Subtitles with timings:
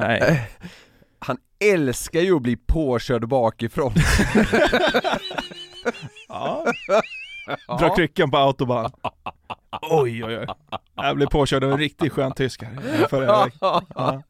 [0.00, 0.50] nej.
[1.18, 3.92] Han älskar ju att bli påkörd bakifrån.
[6.28, 6.64] Ja.
[7.78, 8.92] Dra kryckan på autobahn.
[9.82, 10.46] Oj, oj, oj.
[10.94, 13.50] Jag blev påkörd av en riktigt skön tysk här förra.
[13.60, 14.22] Ja.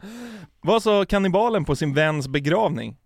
[0.61, 2.97] Vad sa kannibalen på sin väns begravning?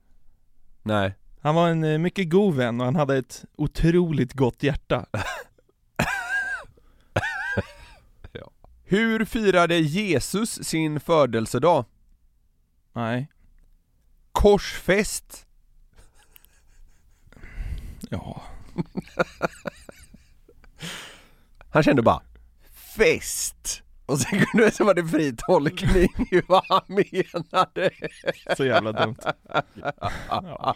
[0.83, 1.14] Nej.
[1.40, 5.06] Han var en eh, mycket god vän och han hade ett otroligt gott hjärta.
[8.84, 11.84] Hur firade Jesus sin födelsedag?
[12.98, 13.28] Nej.
[14.32, 15.46] Korsfest.
[18.10, 18.42] Ja.
[21.70, 22.22] Han kände bara
[22.96, 23.82] fest.
[24.06, 27.90] Och sen kunde det så var det fri tolkning i vad han menade.
[28.56, 29.16] Så jävla dumt.
[30.28, 30.74] Ja.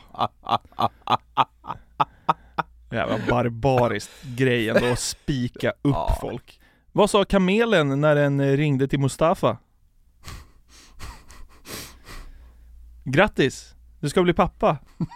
[2.91, 6.19] Jävla barbariskt grej ändå att spika upp Ja.
[6.21, 6.61] folk.
[6.93, 9.59] Vad sa kamelen när den ringde till Mustafa?
[13.05, 13.75] Grattis!
[14.01, 14.79] Du ska bli pappa.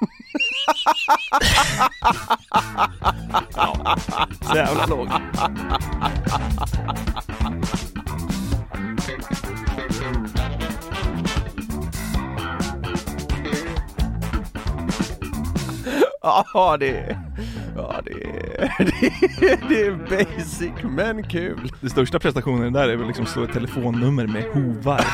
[3.54, 3.96] ja,
[4.42, 5.10] så jävla lågt.
[16.22, 17.18] Ja det är,
[17.76, 18.84] ja det är,
[19.40, 21.72] det är, det är basic men kul.
[21.80, 25.04] Den största prestationen där är väl liksom slå ett telefonnummer med hovar.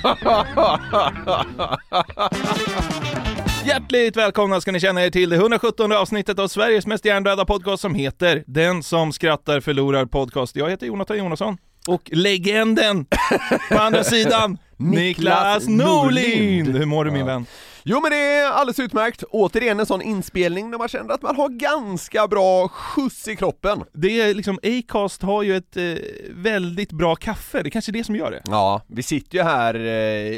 [3.64, 7.82] Hjärtligt välkomna ska ni känna er till det 117 avsnittet av Sveriges mest hjärndöda podcast
[7.82, 10.56] som heter Den som skrattar förlorar podcast.
[10.56, 11.56] Jag heter Jonathan Jonasson
[11.86, 13.06] och legenden
[13.70, 16.76] på andra sidan Niklas Norlind.
[16.76, 17.46] Hur mår du min vän?
[17.82, 21.36] Jo men det är alldeles utmärkt, återigen en sån inspelning där man känner att man
[21.36, 23.84] har ganska bra skjuts i kroppen.
[23.92, 25.82] Det är liksom, Acast har ju ett eh,
[26.30, 28.42] väldigt bra kaffe, det är kanske är det som gör det.
[28.46, 29.82] Ja, vi sitter ju här eh,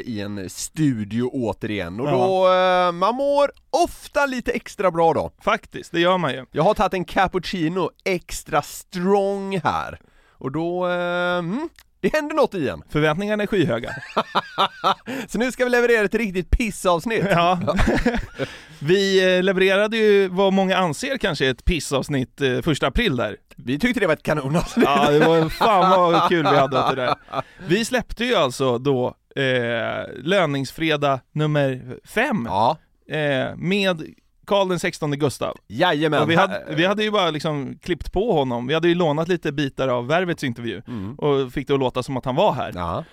[0.01, 2.11] i en studio återigen och Ja.
[2.11, 3.51] då, eh, man mår
[3.83, 5.31] ofta lite extra bra då.
[5.41, 6.45] Faktiskt, det gör man ju.
[6.51, 9.99] Jag har tagit en cappuccino extra strong här
[10.31, 11.69] och då, eh, mm,
[12.03, 12.83] det händer något igen.
[12.89, 13.89] Förväntningarna är skyhöga.
[15.27, 17.25] Så nu ska vi leverera ett riktigt pissavsnitt.
[17.29, 17.75] Ja.
[18.79, 23.37] Vi eh, levererade ju vad många anser kanske ett pissavsnitt eh, första april där.
[23.55, 24.85] Vi tyckte det var ett kanonavsnitt.
[24.85, 27.15] Ja, det var fan vad kul vi hade åt det där.
[27.67, 32.77] Vi släppte ju alltså då eh, löningsfredag nummer fem Ja,
[33.09, 34.03] eh, med
[34.45, 35.57] Karl den 16 Gustav.
[35.67, 36.21] jajamän.
[36.23, 39.27] Och vi, hade, vi hade ju bara liksom klippt på honom, vi hade ju lånat
[39.27, 41.15] lite bitar av Värvets intervju Mm.
[41.15, 42.71] och fick det att låta som att han var här.
[42.75, 43.03] Ja.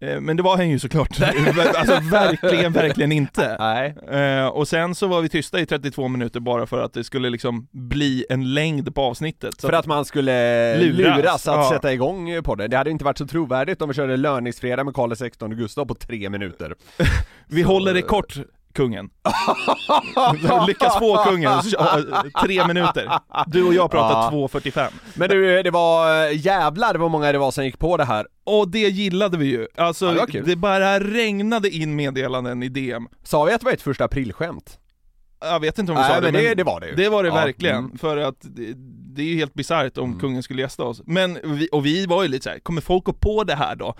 [0.00, 1.20] Eh, Men det var han ju såklart,
[1.76, 3.56] alltså verkligen, verkligen inte.
[3.58, 3.94] Nej.
[4.20, 7.30] Eh, och sen så var vi tysta i 32 minuter bara för att det skulle
[7.30, 9.60] liksom bli en längd på avsnittet.
[9.60, 11.70] Så För att man skulle Luras, luras, att ja.
[11.72, 12.68] sätta igång på det.
[12.68, 15.94] Det hade inte varit så trovärdigt om vi körde löningsfredag med Karl XVI Gustav på
[15.94, 16.74] tre minuter.
[17.48, 18.36] vi håller det kort,
[18.72, 19.10] kungen.
[20.66, 23.10] Lyckas få kungen, så- ja, tre minuter.
[23.46, 24.30] Du och jag pratar Ja.
[24.48, 24.88] 2.45.
[25.14, 28.26] Men du, det var jävlar vad många det var som gick på det här.
[28.44, 29.66] Och det gillade vi ju.
[29.76, 33.08] Alltså, Ja, det det, bara regnade in meddelanden i DM.
[33.22, 34.78] Sa vi att det var ett första aprilskämt?
[35.40, 36.94] Jag vet inte om vi Nej sa det, men det, det var det ju.
[36.94, 37.98] Det var det Ja, verkligen, mm.
[37.98, 38.72] för att det,
[39.14, 40.20] det är ju helt bisarrt om Mm.
[40.20, 41.02] kungen skulle gästa oss.
[41.06, 43.76] Men, vi, och vi var ju lite så här, kommer folk gå på det här
[43.76, 43.94] då?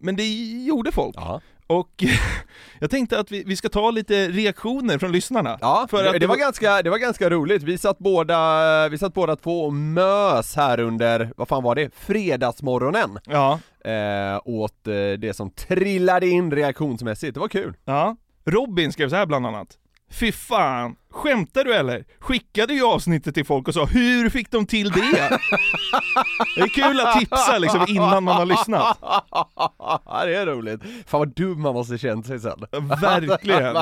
[0.00, 0.24] Men det
[0.66, 1.14] gjorde folk.
[1.18, 2.04] Ja, Och
[2.80, 5.58] jag tänkte att vi, vi ska ta lite reaktioner från lyssnarna.
[5.60, 7.62] ja För det, att det, det var var- ganska, det var ganska roligt.
[7.62, 11.94] Vi satt båda, vi satt båda två och mös här under, vad fan var det?
[11.94, 13.18] Fredagsmorgonen.
[13.26, 17.34] Ja, Eh, åt eh, det som trillade in reaktionsmässigt.
[17.34, 17.76] Det var kul.
[17.84, 18.16] ja.
[18.44, 19.68] Robin skrev så här bland annat.
[20.10, 22.04] Fy fan, skämtar du eller?
[22.18, 25.38] Skickade ju avsnittet till folk och sa hur fick de till det?
[26.56, 28.98] Det är kul att tipsa liksom innan man har lyssnat.
[29.00, 30.80] Ja, det är roligt.
[31.06, 32.64] Fan vad dum man måste känt sig sen.
[33.00, 33.76] Verkligen.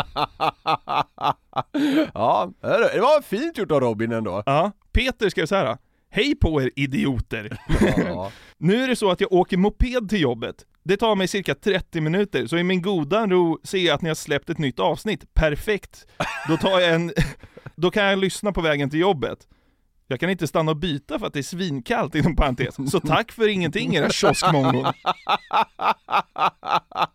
[2.15, 4.43] Ja, det var fint gjort av Robin ändå.
[4.47, 5.79] Ja, Peter skrev så här.
[6.11, 7.59] Hej på er idioter!
[7.97, 8.31] Ja.
[8.59, 10.57] Nu är det så att jag åker moped till jobbet.
[10.87, 14.09] Det tar mig cirka 30 minuter, så i min goda ro ser jag att ni
[14.09, 15.35] har släppt ett nytt avsnitt.
[15.35, 16.07] Perfekt!
[16.49, 17.13] Då tar jag en...
[17.77, 19.39] Då kan jag lyssna på vägen till jobbet.
[20.07, 22.91] Jag kan inte stanna och byta för att det är svinkallt inom parentes.
[22.91, 24.87] Så tack för ingenting era kioskmongon.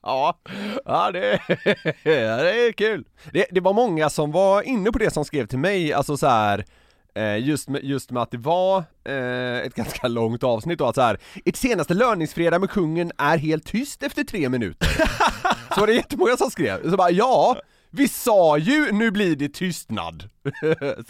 [0.01, 0.39] ja,
[0.85, 1.39] ja det,
[2.03, 3.05] det är kul.
[3.33, 6.27] Det, det var många som var inne på det som skrev till mig, alltså så
[6.27, 6.65] här
[7.15, 10.95] eh, Just med, just med att det var eh, ett ganska långt avsnitt och att
[10.95, 14.87] så här, ert senaste löningsfredag med kungen är helt tyst efter tre minuter.
[15.73, 17.57] så var det jättemånga som skrev, så bara ja,
[17.91, 20.29] vi sa ju nu blir det tystnad.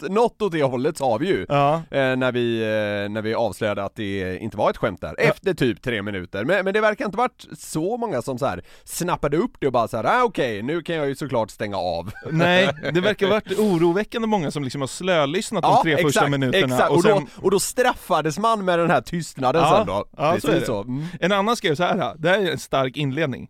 [0.00, 1.46] Något åt det hållet sa vi ju.
[1.48, 1.74] Ja.
[1.74, 5.54] Eh, när, vi, eh, när vi avslöjade att det inte var ett skämt där, efter
[5.54, 6.44] typ tre minuter.
[6.44, 9.72] Men, men det verkar inte varit så många som så här snappade upp det och
[9.72, 12.12] bara så här, ah, okej, nu kan jag ju såklart stänga av.
[12.30, 16.74] Nej, det verkar varit oroväckande många som liksom har slölyssnat de tre första minuterna.
[16.74, 19.86] Exakt, och, och sen, då, och då straffades man med den här tystnaden Ja, sen
[19.86, 20.04] då.
[20.16, 20.66] ja, så är det.
[20.66, 20.82] så.
[20.82, 21.04] Mm.
[21.20, 22.14] En annan skrev så här.
[22.18, 23.48] det här är en stark inledning.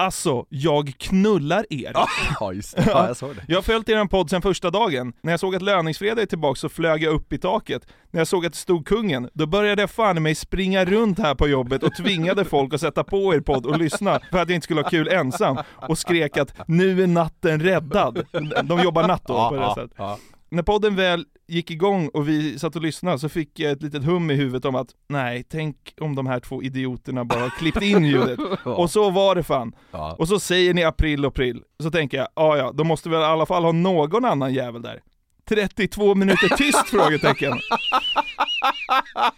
[0.00, 1.92] Alltså, jag knullar er.
[2.40, 3.42] Ja just det, ja, jag såg det.
[3.48, 5.12] Jag har följt er podd sedan första dagen.
[5.22, 7.86] När jag såg att löningsfredag är tillbaka så flög jag upp i taket.
[8.10, 11.34] När jag såg att det stod kungen, då började jag fan mig springa runt här
[11.34, 14.54] på jobbet och tvingade folk att sätta på er podd och lyssna för att jag
[14.54, 15.58] inte skulle ha kul ensam.
[15.88, 18.26] Och skrek att nu är natten räddad.
[18.64, 19.98] De jobbar natt då på det sättet.
[20.52, 24.04] När podden väl gick igång och vi satt och lyssnade så fick jag ett litet
[24.04, 28.04] hum i huvudet om att nej, tänk om de här två idioterna bara klippt in
[28.04, 28.38] ljudet.
[28.64, 29.72] Och så var det fan.
[29.90, 30.16] Ja.
[30.18, 33.16] Och så säger ni april och april, så tänker jag, ja ja, då måste vi
[33.16, 35.02] i alla fall ha någon annan jävel där.
[35.48, 36.86] 32 minuter tyst?
[36.88, 37.58] frågetecken.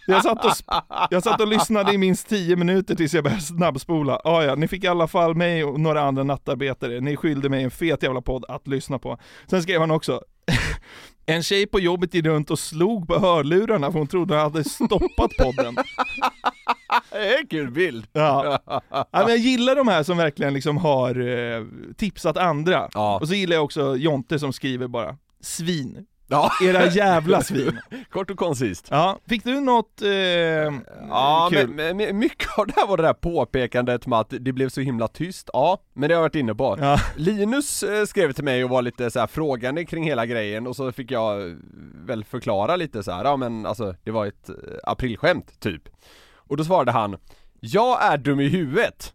[0.07, 0.51] Jag satt, och,
[1.09, 4.21] jag satt och lyssnade i minst 10 minuter tills jag började snabbspola.
[4.23, 6.99] Ja, ja, ni fick i alla fall mig och några andra nattarbetare.
[6.99, 9.17] Ni skyllde mig en fet jävla podd att lyssna på.
[9.47, 10.21] Sen skrev han också,
[11.25, 14.63] en tjej på jobbet gick runt och slog på hörlurarna för hon trodde han hade
[14.63, 15.75] stoppat podden.
[17.11, 18.05] Det är en kul bild.
[18.13, 18.59] Ja.
[18.89, 21.65] ja men jag gillar de här som verkligen liksom har eh,
[21.97, 22.89] tipsat andra.
[22.93, 23.19] Ja.
[23.19, 26.05] Och så gillar jag också Jonte som skriver bara, svin.
[26.33, 27.79] Ja, Era jävla svin.
[28.09, 28.87] kort och koncist.
[28.91, 30.09] Ja, fick du något eh,
[31.09, 31.69] Ja, kul?
[31.69, 34.81] men, men mycket av det här var det där påpekandet med att det blev så
[34.81, 36.77] himla tyst, ja, men det har jag varit inne på.
[36.79, 36.99] Ja.
[37.15, 40.75] Linus eh, skrev till mig och var lite så här frågande kring hela grejen och
[40.75, 41.55] så fick jag eh,
[42.05, 45.81] väl förklara lite så här, ja men alltså det var ett eh, aprilskämt typ.
[46.35, 47.17] Och då svarade han,
[47.59, 49.13] jag är dum i huvudet.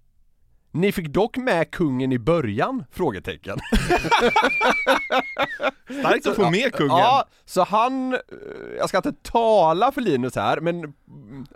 [0.73, 2.85] Ni fick dock med kungen i början?
[2.91, 3.59] Frågetecken.
[6.00, 6.97] Starkt att få med kungen.
[6.97, 8.20] Ja, så han, eh,
[8.79, 10.94] jag ska inte tala för Linus här, men mm,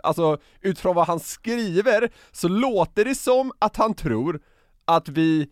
[0.03, 4.39] alltså utifrån vad han skriver så låter det som att han tror
[4.85, 5.49] att vi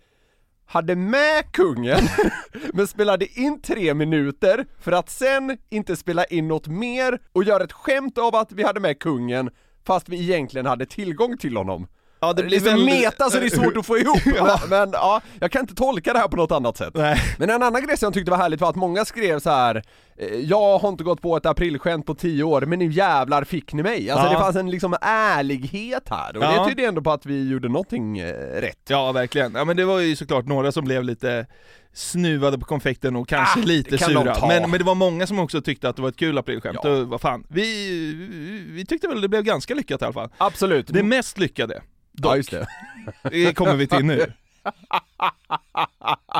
[0.65, 1.99] hade med kungen,
[2.73, 7.63] men spelade in tre minuter för att sen inte spela in något mer och göra
[7.63, 9.49] ett skämt av att vi hade med kungen
[9.85, 11.87] fast vi egentligen hade tillgång till honom.
[12.23, 14.59] Ja, Det blir så meta så det är svårt att få ihop, Ja.
[14.61, 16.91] men, men ja, jag kan inte tolka det här på något annat sätt.
[16.95, 17.17] Nej.
[17.37, 19.75] Men en annan grej som jag tyckte var härligt var att många skrev så här.
[20.17, 23.73] eh, Jag har inte gått på ett aprilskämt på tio år, men nu jävlar fick
[23.73, 24.09] ni mig.
[24.09, 24.33] Alltså Ja.
[24.33, 26.63] det fanns en liksom ärlighet här, och Ja.
[26.63, 28.79] det tydde ändå på att vi gjorde någonting eh, rätt.
[28.89, 29.53] Ja, verkligen.
[29.55, 31.45] Ja men det var ju såklart några som blev lite
[31.93, 34.35] snuvade på konfekten och kanske Ah, lite kan sura.
[34.47, 36.79] Men, men det var många som också tyckte att det var ett kul aprilskämt.
[36.83, 36.89] Ja.
[36.89, 38.13] Och vad fan, vi,
[38.69, 40.29] vi tyckte väl det blev ganska lyckat i alla fall.
[40.37, 40.87] Absolut.
[40.87, 41.81] Det mest lyckade,
[42.21, 42.67] dock, ja, just det.
[43.29, 44.33] det kommer vi till nu.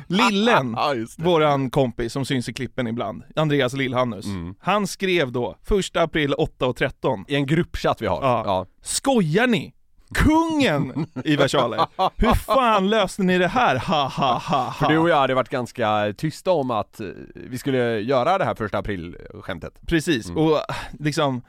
[0.08, 4.26] Lillen, Ja, våran kompis som syns i klippen ibland, Andreas Lillhannus.
[4.26, 4.56] Mm.
[4.60, 5.58] Han skrev då,
[5.90, 8.22] 1 april 8.13, I en gruppchatt vi har.
[8.22, 8.44] Ja.
[8.46, 8.66] Ja.
[8.82, 9.74] Skojar ni?
[10.14, 11.08] Kungen!
[11.26, 11.86] I versaler.
[12.16, 13.76] Hur fan löste ni det här?
[13.76, 14.72] Ha ha ha ha.
[14.72, 18.46] För du och jag hade varit ganska tysta om att eh, vi skulle göra det
[18.46, 19.74] här första april-skämtet.
[19.88, 20.38] Precis, Mm.
[20.44, 20.60] och
[21.00, 21.42] liksom,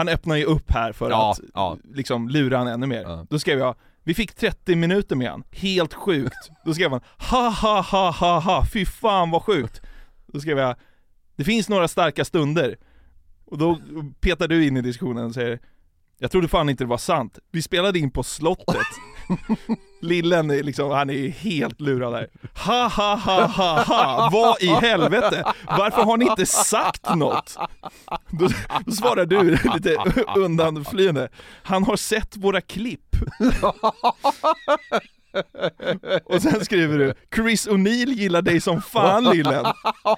[0.00, 1.78] han öppnar ju upp här för Ja, att ja.
[1.94, 3.02] liksom lura han ännu mer.
[3.02, 3.26] Ja.
[3.30, 6.50] Då skrev jag, vi fick 30 minuter med han, helt sjukt.
[6.64, 9.82] Då skrev han, ha ha ha ha ha, fy fan vad sjukt.
[10.26, 10.76] Då skrev jag,
[11.36, 12.76] det finns några starka stunder.
[13.44, 13.78] Och då
[14.20, 15.60] petar du in i diskussionen och säger,
[16.22, 17.38] jag trodde fan inte det var sant.
[17.52, 18.86] Vi spelade in på slottet.
[20.00, 22.28] Lillen är liksom, han är helt lurad där.
[22.66, 25.44] Ha ha ha ha ha, vad i helvete?
[25.66, 27.56] Varför har ni inte sagt något?
[28.30, 28.48] Då,
[28.86, 29.96] då svarar du lite
[30.36, 31.28] undanflyende,
[31.62, 33.16] han har sett våra klipp.
[36.24, 39.64] Och sen skriver du Chris O'Neill gillar dig som fan lillen.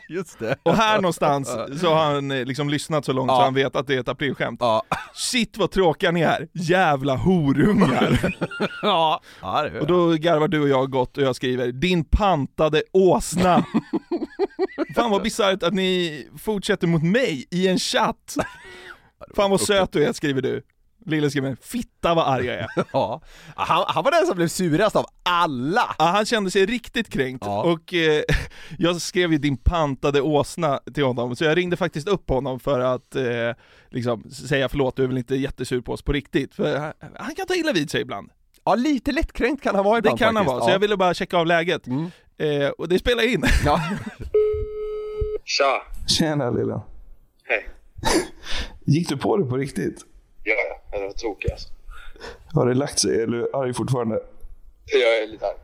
[0.08, 0.56] Just det.
[0.62, 1.48] Och här någonstans
[1.80, 3.44] så har han eh, liksom lyssnat så långt så Ja.
[3.44, 4.60] han vet att det är ett aprilskämt.
[4.60, 4.82] Ja.
[5.14, 8.34] Shit vad tråkiga ni är, jävla horungar.
[8.82, 9.20] Ja.
[9.40, 13.64] ja Och då garvar du och jag gott och jag skriver din pantade åsna.
[14.94, 18.36] Fan vad bisarrt att ni fortsätter mot mig i en chatt.
[19.36, 20.62] Fan vad söt du är skriver du.
[21.06, 22.66] Lille skriver fitta vad arg jag är.
[22.92, 23.20] Ja.
[23.56, 25.94] Han, han var den som blev surast av alla!
[25.98, 27.62] Ja, han kände sig riktigt kränkt Ja.
[27.62, 28.22] och eh,
[28.78, 32.80] jag skrev ju din pantade åsna till honom, så jag ringde faktiskt upp honom för
[32.80, 33.24] att eh,
[33.90, 37.34] liksom säga förlåt, du är väl inte jättesur på oss på riktigt, för han, han
[37.34, 38.30] kan ta illa vid sig ibland.
[38.64, 40.52] Ja, lite lättkränkt kan han vara Det ibland kan han faktiskt.
[40.52, 40.72] vara, så ja.
[40.72, 41.86] jag ville bara checka av läget.
[41.86, 42.10] Mm.
[42.38, 43.44] Eh, och det spelar in.
[43.64, 43.80] Ja.
[45.44, 45.82] Tja!
[46.08, 46.82] Tjena lilla.
[47.44, 47.68] Hej.
[48.86, 50.06] Gick du på det på riktigt?
[50.44, 50.98] Ja, ja.
[50.98, 51.68] Jag var tokig alltså.
[52.54, 54.20] Har det lagt sig är du arg fortfarande?
[54.86, 55.56] Jag är lite arg.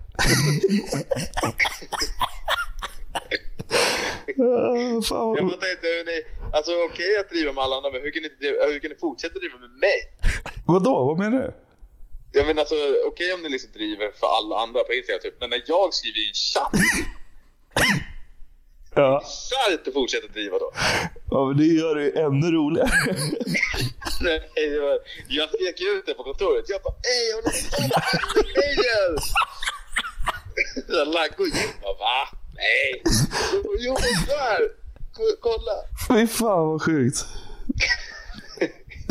[5.05, 6.23] Fan Jag fattar inte hur ni...
[6.53, 8.31] Alltså okej att driva med alla andra, men hur kan ni,
[8.73, 9.99] hur kan ni fortsätta driva med mig?
[10.67, 11.05] Vadå?
[11.05, 11.55] Vad menar du?
[12.33, 12.75] Jag menar alltså,
[13.07, 16.19] okej om ni liksom driver för alla andra på Instagram typ, men när jag skriver
[16.19, 16.73] i en chatt,
[18.95, 19.23] Ja.
[19.27, 20.73] starkt att fortsätta driva då.
[21.31, 22.91] ja, men det gör det ju ännu roligare.
[24.21, 24.99] Nej, det var,
[25.29, 26.65] jag skrek ut det på kontoret.
[26.69, 29.19] Jag bara ey, har ni sett grejen?
[31.13, 32.29] Laggo gick bara va?
[32.55, 33.03] Nej.
[33.79, 33.95] Jo!
[35.15, 35.77] Ko- Kolla!
[36.09, 37.27] Fy fan vad sjukt.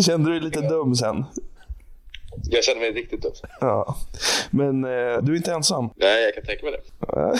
[0.05, 1.25] Kände du dig lite dum sen?
[2.49, 3.31] Jag känner mig riktigt dum.
[3.61, 3.97] Ja.
[4.49, 5.89] Men eh, du är inte ensam.
[5.95, 6.81] Nej, jag kan tänka mig det.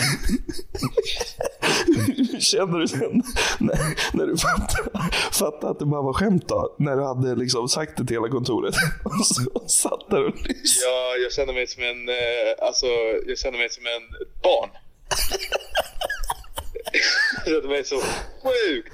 [2.31, 3.23] Hur kände du sen
[3.59, 3.77] när,
[4.17, 4.89] när du fattade,
[5.31, 6.75] fattade att det bara var skämt då?
[6.79, 10.87] När du hade liksom sagt det till hela kontoret och så satt där och lyssnade.
[10.87, 12.85] Ja, jag känner mig som en, eh, alltså,
[13.27, 14.69] jag känner mig som en ett barn.
[17.45, 17.95] jag känner mig så
[18.43, 18.93] sjukt,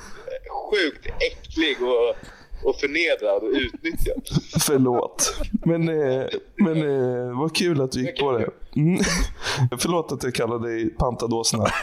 [0.71, 2.15] sjukt äcklig och,
[2.63, 4.21] och förnedrad och utnyttjad.
[4.67, 5.35] Förlåt.
[5.65, 8.49] Men, eh, men eh, vad kul att du gick på det.
[8.75, 8.99] Mm.
[9.79, 11.65] Förlåt att jag kallade dig pantad åsna.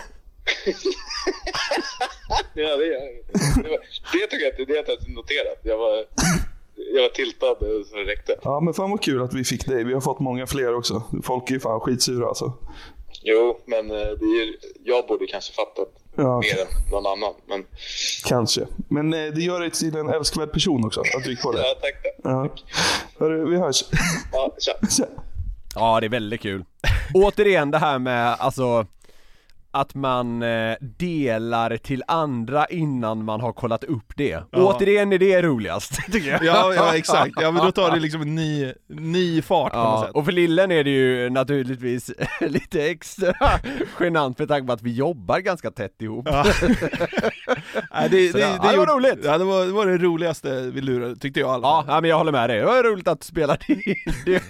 [2.55, 2.85] Ja, det,
[3.63, 3.79] det, var,
[4.13, 5.61] det tycker jag inte, det har jag inte noterat.
[5.63, 6.05] Jag var,
[6.95, 8.39] jag var tiltad så det räckte.
[8.43, 9.85] Ja men fan vad kul att vi fick dig.
[9.85, 11.03] Vi har fått många fler också.
[11.23, 12.53] Folk är ju fan skitsura alltså.
[13.23, 17.35] Jo, men eh, det är, jag borde kanske fattat Ja, mer än någon annan.
[17.49, 17.65] Men
[18.25, 18.67] kanske.
[18.89, 21.59] Men eh, det gör dig till en älskvärd person också, att du gick på det.
[21.59, 21.95] ja, tack.
[22.25, 22.49] Ja.
[23.19, 23.85] Hörru, vi hörs.
[24.33, 24.73] Ja, tja.
[24.89, 25.05] Tja.
[25.75, 26.65] Ja, det är väldigt kul.
[27.15, 28.87] Återigen det här med, alltså
[29.71, 34.43] att man eh, delar till andra innan man har kollat upp det.
[34.53, 36.45] Återigen är det roligast, tycker jag.
[36.45, 39.87] Ja, ja exakt, ja men då tar det liksom en ny, ny fart på något
[39.87, 40.15] Ja, sätt.
[40.15, 42.11] och för lillen är det ju naturligtvis
[42.41, 43.33] lite extra
[44.01, 46.29] genant med tanke på att vi jobbar ganska tätt ihop.
[46.31, 46.45] Ja.
[47.95, 49.19] Nej, det, det, ja, det, det var roligt.
[49.25, 52.11] Ja, det var, det var det roligaste vi lurade, tyckte jag alla Ja, ja, men
[52.11, 52.59] jag håller med dig.
[52.59, 54.41] Det var roligt att spela det.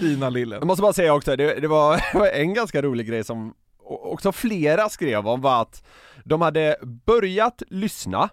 [0.00, 0.58] Fina lillen.
[0.58, 3.54] Jag måste bara säga också, det, det, var, det var en ganska rolig grej som
[3.84, 5.86] också flera skrev om var att
[6.24, 6.76] de hade
[7.06, 8.28] börjat lyssna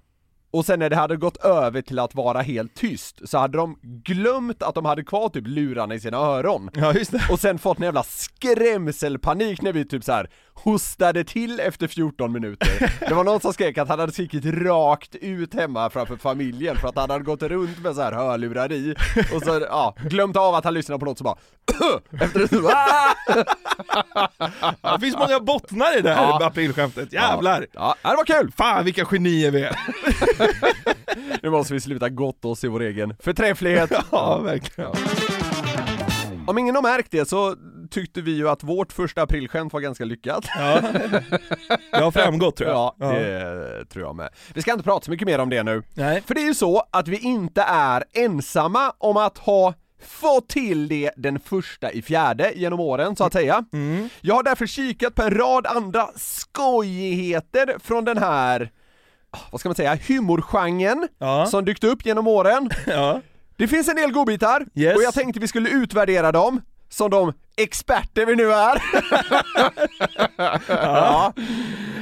[0.57, 3.79] och sen när det hade gått över till att vara helt tyst så hade de
[3.83, 6.69] glömt att de hade kvar typ lurarna i sina öron.
[6.73, 7.21] Ja, just det.
[7.31, 12.31] Och sen fått en jävla skrämselpanik när vi typ så här hostade till efter 14
[12.31, 12.93] minuter.
[13.07, 16.87] Det var någon som skrek att han hade skrikit rakt ut hemma framför familjen för
[16.87, 18.95] att han hade gått runt med så här hörlurar i
[19.35, 21.37] och så, ja, glömt av att han lyssnade på något så bara
[22.21, 22.71] efter det så!
[24.81, 26.45] Ja, det finns många bottnar i det här Ja.
[26.47, 27.65] aprilskämtet, jävlar!
[27.73, 28.51] Ja, det var kul!
[28.57, 29.77] Fan vilka genier vi är!
[31.43, 33.91] Nu måste vi sluta gotta oss i vår egen förträfflighet.
[34.11, 34.91] Ja, verkligen.
[36.47, 37.55] Om ingen har märkt det så
[37.91, 40.45] tyckte vi ju att vårt första aprilskämt var ganska lyckat.
[40.55, 40.81] Ja.
[41.91, 42.93] Det har framgått tror jag.
[42.99, 44.29] Ja, det tror jag med.
[44.53, 45.83] Vi ska inte prata så mycket mer om det nu.
[45.93, 46.23] Nej.
[46.27, 50.87] För det är ju så att vi inte är ensamma om att ha fått till
[50.87, 53.65] det den första i fjärde genom åren så att säga.
[53.73, 54.09] Mm.
[54.21, 58.71] Jag har därför kikat på en rad andra skojigheter från den här,
[59.51, 61.45] vad ska man säga, humorgenren Ja.
[61.45, 62.69] som dykt upp genom åren.
[62.87, 63.21] Ja.
[63.57, 64.95] Det finns en del godbitar Yes.
[64.97, 68.81] och jag tänkte vi skulle utvärdera dem som de experter vi nu är.
[70.67, 71.33] ja.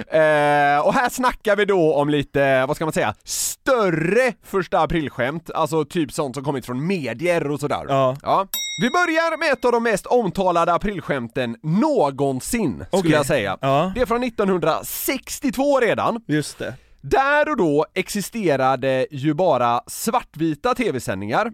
[0.08, 5.50] eh, och här snackar vi då om lite, vad ska man säga, större första aprilskämt,
[5.55, 7.86] alltså typ sånt som kommit från medier och sådär.
[7.88, 8.15] Ja.
[8.82, 13.12] Vi börjar med ett av de mest omtalade aprilskämten någonsin, skulle Okej.
[13.12, 13.58] jag säga.
[13.62, 13.91] Ja.
[13.96, 16.22] Det är från 1962 redan.
[16.27, 16.74] Just det.
[17.09, 21.51] Där och då existerade ju bara svartvita tv-sändningar.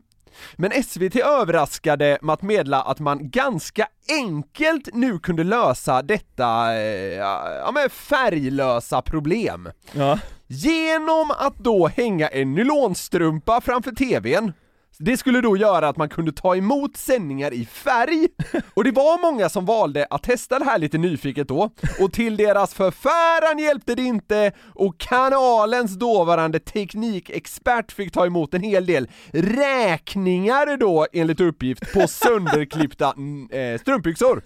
[0.55, 7.15] Men SVT överraskade med att meddela att man ganska enkelt nu kunde lösa detta, eh,
[7.15, 9.69] ja men färglösa problem.
[9.93, 10.19] Ja.
[10.47, 14.53] Genom att då hänga en nylonstrumpa framför TVn
[15.01, 18.27] det skulle då göra att man kunde ta emot sändningar i färg,
[18.73, 22.37] och det var många som valde att testa det här lite nyfiket då, och till
[22.37, 29.07] deras förfäran hjälpte det inte, och kanalens dåvarande teknikexpert fick ta emot en hel del
[29.31, 33.13] räkningar då, enligt uppgift, på sönderklippta
[33.51, 34.41] eh, strumpbyxor.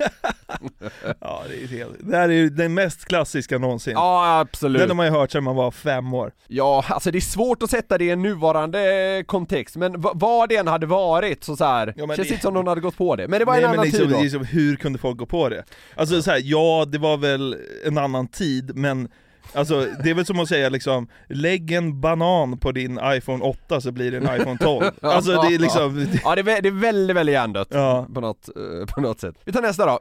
[1.22, 3.94] Ja, det, är helt, det här är ju den mest klassiska någonsin.
[3.96, 4.80] Ja, absolut.
[4.80, 6.32] Den har man ju hört sedan man var fem år.
[6.48, 10.10] Ja, alltså det är svårt att sätta det i en nuvarande kontext, men v-
[10.46, 12.82] vad det än hade varit så, så här, Ja, känns det- inte som någon hade
[12.82, 13.28] gått på det.
[13.28, 14.22] Men det var Nej, en annan liksom, tid då.
[14.22, 15.64] liksom, hur kunde folk gå på det?
[15.96, 19.08] Alltså så här, ja det var väl en annan tid, men
[19.54, 23.82] Alltså det är väl som att säga liksom, lägg en banan på din iPhone 8
[23.82, 24.84] så blir det en iPhone 12.
[25.02, 28.08] Alltså det är liksom, Ja, det är, vä- det är väldigt, väldigt hjärndött ja.
[28.14, 29.36] på, något, eh, på något sätt.
[29.46, 30.00] Vi tar nästa då.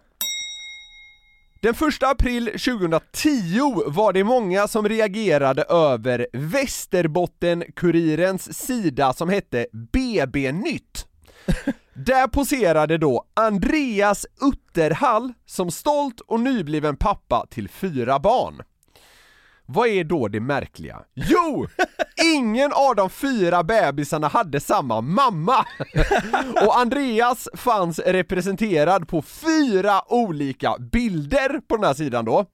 [1.65, 11.07] Den 1 april 2010 var det många som reagerade över Västerbotten-Kurirens sida som hette BB-nytt.
[11.95, 18.63] Där poserade då Andreas Utterhall som stolt och nybliven pappa till fyra barn.
[19.67, 21.01] Vad är då det märkliga?
[21.15, 21.67] Jo!
[22.35, 25.67] Ingen av de fyra bebisarna hade samma mamma!
[26.67, 32.47] Och Andreas fanns representerad på fyra olika bilder på den här sidan då.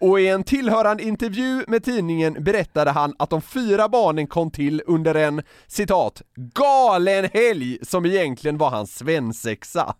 [0.00, 4.82] Och i en tillhörande intervju med tidningen berättade han att de fyra barnen kom till
[4.86, 6.22] under en, citat,
[6.54, 9.94] galen helg som egentligen var hans svensexa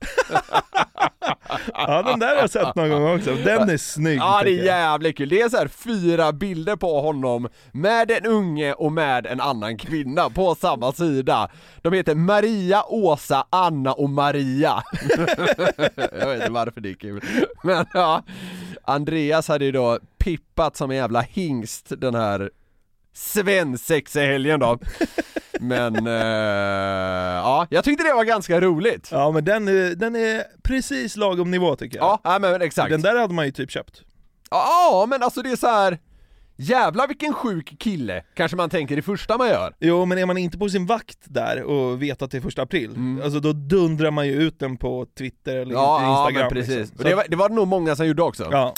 [1.75, 4.65] ja den där har jag sett någon gång också, den är snygg Ja det är
[4.65, 9.27] jävligt kul, det är så här fyra bilder på honom med en unge och med
[9.27, 11.51] en annan kvinna på samma sida.
[11.83, 14.83] De heter Maria, Åsa, Anna och Maria.
[15.97, 17.21] Jag vet inte varför det är kul.
[17.63, 18.23] Men ja,
[18.85, 22.51] Andreas hade ju då pippat som en jävla hingst den här
[23.19, 24.79] svensexehelgen då.
[25.61, 26.13] Men eh,
[27.43, 29.09] ja, jag tyckte det var ganska roligt.
[29.13, 32.05] Ja men den är, den är precis lagom nivå tycker jag.
[32.07, 32.91] Ja, ja men exakt.
[32.91, 34.03] Den där hade man ju typ köpt.
[34.51, 35.99] Ja, men alltså det är så här.
[36.61, 39.75] Jävlar vilken sjuk kille, kanske man tänker det första man gör.
[39.81, 42.63] Jo men är man inte på sin vakt där och vet att det är första
[42.63, 45.75] april, alltså då dundrar man ju ut den på Twitter eller Mm.
[45.75, 46.77] Ja, ja Instagram men precis.
[46.77, 46.97] liksom.
[46.99, 48.49] Och det, var, det var nog många som gjorde också.
[48.51, 48.73] Ja,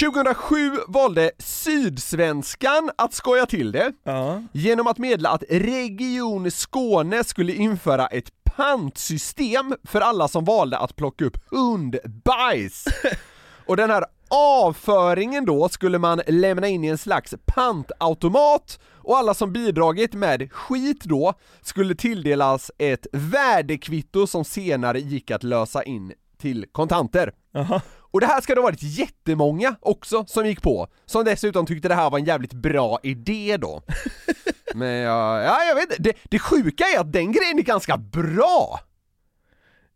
[0.00, 4.42] 2007 valde Sydsvenskan att skoja till det ja.
[4.52, 10.96] genom att meddela att Region Skåne skulle införa ett pantsystem för alla som valde att
[10.96, 12.84] plocka upp hundbajs.
[13.66, 19.34] Och den här avföringen då skulle man lämna in i en slags pantautomat och alla
[19.34, 26.12] som bidragit med skit då skulle tilldelas ett värdekvitto som senare gick att lösa in
[26.38, 27.32] till kontanter.
[27.54, 27.80] Aha.
[28.12, 31.88] Och det här ska det ha varit jättemånga också som gick på, som dessutom tyckte
[31.88, 33.82] det här var en jävligt bra idé då.
[34.74, 37.96] Men ja, ja jag vet inte, det, det sjuka är att den grejen är ganska
[37.96, 38.80] bra!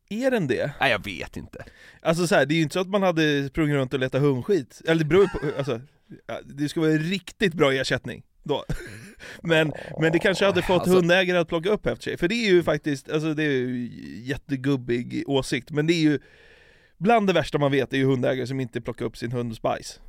[0.09, 0.70] Är den det?
[0.81, 1.64] Nej jag vet inte.
[2.02, 4.20] Alltså så här, det är ju inte så att man hade sprungit runt och letat
[4.20, 5.81] hundskit, eller det beror på, alltså,
[6.44, 8.64] det ska vara en riktigt bra ersättning då.
[9.42, 12.35] Men, men det kanske hade fått alltså- hundägare att plocka upp efter sig, för det
[12.35, 13.90] är ju faktiskt, alltså det är ju
[14.22, 16.18] jättegubbig åsikt, men det är ju
[16.98, 20.00] Bland det värsta man vet är ju hundägare som inte plockar upp sin hunds bajs.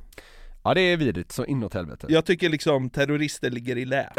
[0.62, 2.06] Ja det är vidrigt så inåt helvete.
[2.10, 4.12] Jag tycker liksom terrorister ligger i lä.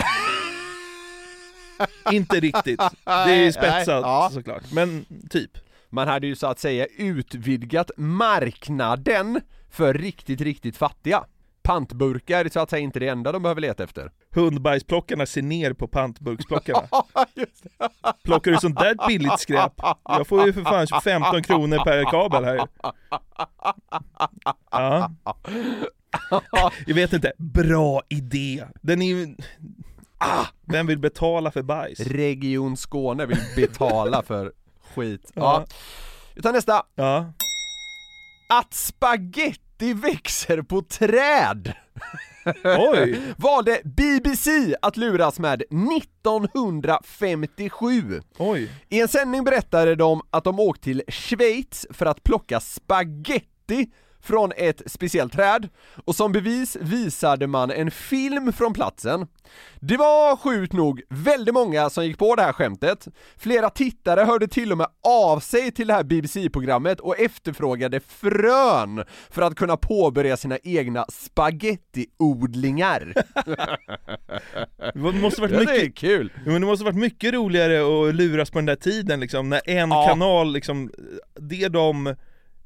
[2.12, 4.29] inte riktigt, det är spetsat Nej, ja.
[4.34, 5.51] såklart, men typ.
[5.89, 11.23] Man hade ju så att säga utvidgat marknaden för riktigt, riktigt fattiga.
[11.62, 14.12] Pantburkar är så att säga inte det enda de behöver leta efter.
[14.32, 16.88] Hundbajsplockarna ser ner på pantburksplockarna.
[18.24, 19.74] Plockar du sånt där billigt skräp?
[20.04, 22.67] Jag får ju för fan 15 kronor per kabel här.
[24.72, 25.12] Ja.
[26.88, 28.65] Jag vet inte, bra idé.
[28.82, 29.36] Den är ju...
[30.17, 32.00] Ah, vem vill betala för bajs?
[32.00, 34.54] Region Skåne vill betala för
[34.95, 35.32] skit.
[35.34, 35.65] Ja.
[36.36, 36.84] Vi tar nästa.
[36.95, 37.34] Ja.
[38.50, 38.74] Att
[39.80, 41.74] spaghetti växer på träd!
[42.94, 43.22] Oj!
[43.38, 48.22] Valde BBC att luras med 1957.
[48.38, 48.72] Oj.
[48.89, 53.89] I en sändning berättade de att de åkt till Schweiz för att plocka spaghetti
[54.21, 55.69] från ett speciellt träd
[56.05, 59.27] och som bevis visade man en film från platsen.
[59.79, 63.08] Det var sjukt nog väldigt många som gick på det här skämtet.
[63.38, 69.03] Flera tittare hörde till och med av sig till det här BBC-programmet och efterfrågade frön
[69.29, 73.13] för att kunna påbörja sina egna spaghettiodlingar.
[74.93, 76.34] Det måste varit Ja, det är mycket, kul!
[76.45, 79.91] Men det måste varit mycket roligare att luras på den där tiden liksom, när en
[79.91, 80.08] Ja.
[80.08, 80.91] kanal liksom,
[81.39, 82.15] det de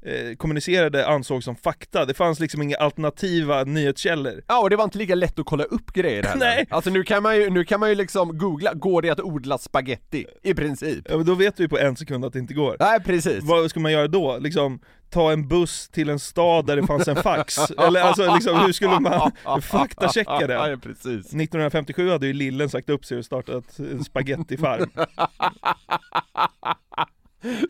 [0.04, 4.42] eh, kommunicerade ansåg som fakta, det fanns liksom inga alternativa nyhetskällor.
[4.48, 6.46] Ja, och det var inte lika lätt att kolla upp grejer heller.
[6.46, 6.66] Nej.
[6.70, 9.58] Alltså nu kan man ju, nu kan man ju liksom googla, går det att odla
[9.58, 10.26] spaghetti?
[10.42, 11.06] I princip.
[11.10, 12.76] Ja, men då vet vi på en sekund att det inte går.
[12.80, 13.38] Nej, precis.
[13.42, 14.38] Vad ska man göra då?
[14.38, 17.58] Liksom, ta en buss till en stad där det fanns en fax?
[17.78, 20.54] Eller alltså liksom, hur skulle man faktachecka det?
[20.54, 21.26] ja, precis.
[21.26, 24.90] 1957 hade ju Lillen sagt upp sig och startat en spagettifarm.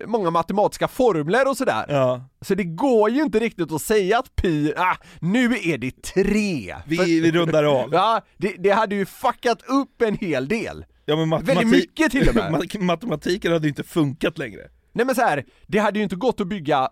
[0.00, 1.84] eh, många matematiska formler och sådär.
[1.88, 2.24] Ja.
[2.40, 6.76] Så det går ju inte riktigt att säga att pi, ah, nu är det tre!
[6.86, 7.88] Vi, För- vi rundar av.
[7.92, 10.84] Ja, det, det hade ju fuckat upp en hel del.
[11.10, 12.52] Ja, men matematik- Väldigt mycket till och med.
[12.52, 14.60] Ma- Matematiken hade ju inte funkat längre.
[14.92, 16.88] Nej men så här, det hade ju inte gått att bygga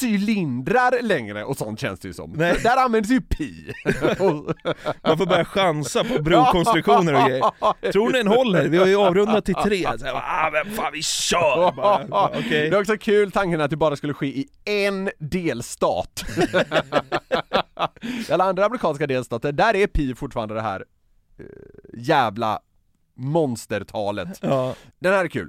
[0.00, 2.32] cylindrar längre och sånt känns det ju som.
[2.32, 2.56] Nej.
[2.62, 3.72] Där används ju pi.
[5.06, 7.92] Man får börja chansa på brokonstruktioner och grejer.
[7.92, 8.68] Tror ni den håller?
[8.68, 9.82] Vi har ju avrundat till tre.
[9.98, 11.72] Så här, ah, men fan vi kör!
[11.76, 12.70] Bara, bara, Okej.
[12.70, 16.24] Det är också kul tanken att det bara skulle ske i en delstat.
[18.28, 20.84] I alla andra amerikanska delstater, där är pi fortfarande det här
[21.38, 21.44] eh,
[21.96, 22.60] jävla
[23.20, 24.38] monstertalet.
[24.40, 24.74] Ja.
[24.98, 25.46] Den här är kul.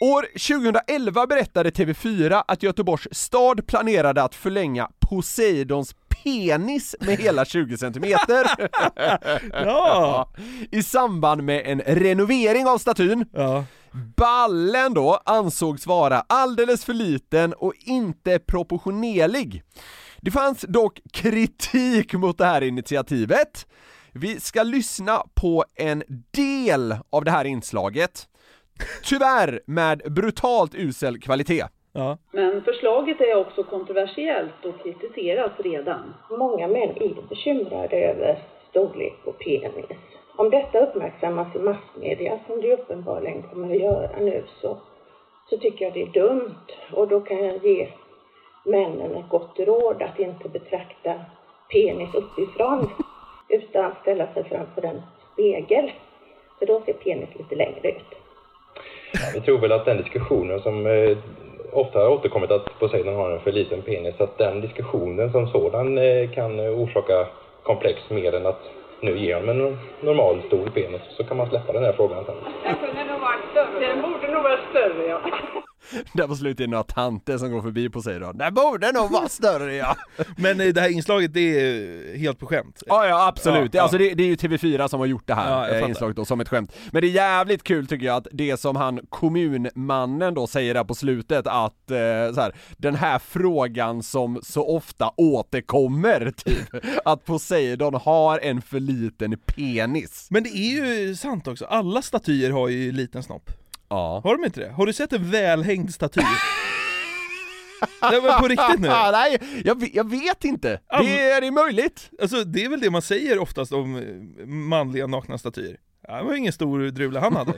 [0.00, 7.76] År 2011 berättade TV4 att Göteborgs stad planerade att förlänga Poseidons penis med hela 20
[7.78, 8.46] centimeter.
[9.52, 10.30] Ja.
[10.70, 13.26] I samband med en renovering av statyn.
[13.32, 13.64] Ja.
[14.16, 19.62] Ballen då ansågs vara alldeles för liten och inte proportionerlig.
[20.20, 23.66] Det fanns dock kritik mot det här initiativet.
[24.20, 28.28] Vi ska lyssna på en del av det här inslaget.
[29.04, 31.64] Tyvärr med brutalt usel kvalitet.
[31.92, 32.18] Ja.
[32.32, 36.14] Men förslaget är också kontroversiellt och kritiseras redan.
[36.30, 39.86] Många män är bekymrade över storlek på penis.
[40.36, 44.78] Om detta uppmärksammas i massmedia, som det uppenbarligen kommer att göra nu, så,
[45.50, 46.66] så tycker jag det är dumt.
[46.92, 47.88] Och då kan jag ge
[48.64, 51.14] männen ett gott råd att inte betrakta
[51.72, 52.90] penis uppifrån,
[53.48, 55.92] utan ställa sig framför en spegel.
[56.58, 58.14] För då ser penis lite längre ut.
[59.34, 61.16] Vi tror väl att den diskussionen som eh,
[61.72, 65.98] ofta har återkommit att Poseidon har en för liten penis, att den diskussionen som sådan
[65.98, 67.26] eh, kan orsaka
[67.62, 68.62] komplex mer än att
[69.00, 72.34] nu ge honom en normal stor penis, så kan man släppa den här frågan sen.
[72.64, 73.86] Den kunde nog vara större.
[73.86, 75.20] Den borde nog vara större, ja.
[76.12, 78.32] Där på slutet är det några tanter som går förbi på sig då.
[78.32, 79.96] Det borde nog vara större ja!
[80.36, 82.82] Men eh, det här inslaget, det är helt på skämt.
[82.86, 83.74] Ja, ja absolut.
[83.74, 84.08] Ja, Alltså ja.
[84.08, 85.88] det, det är ju TV4 som har gjort det Ja, här eh, fattar.
[85.88, 86.72] inslaget då, som ett skämt.
[86.92, 90.84] Men det är jävligt kul tycker jag att det som han kommunmannen då säger där
[90.84, 91.96] på slutet att eh,
[92.34, 96.58] så här, den här frågan som så ofta återkommer typ,
[97.04, 100.26] att Poseidon har en för liten penis.
[100.30, 103.50] Men det är ju sant också, alla statyer har ju liten snopp.
[103.88, 104.20] Ja.
[104.24, 104.70] Har de inte det?
[104.72, 106.20] Har du sett en välhängd staty?
[108.02, 108.88] Nej men på riktigt nu?
[109.12, 110.80] Nej, jag, vet- jag vet inte.
[111.00, 112.10] Det är, det möjligt.
[112.22, 115.76] Alltså det är väl det man säger oftast om eh, manliga nakna statyer.
[116.08, 117.52] Ja, det var ingen stor drula han hade.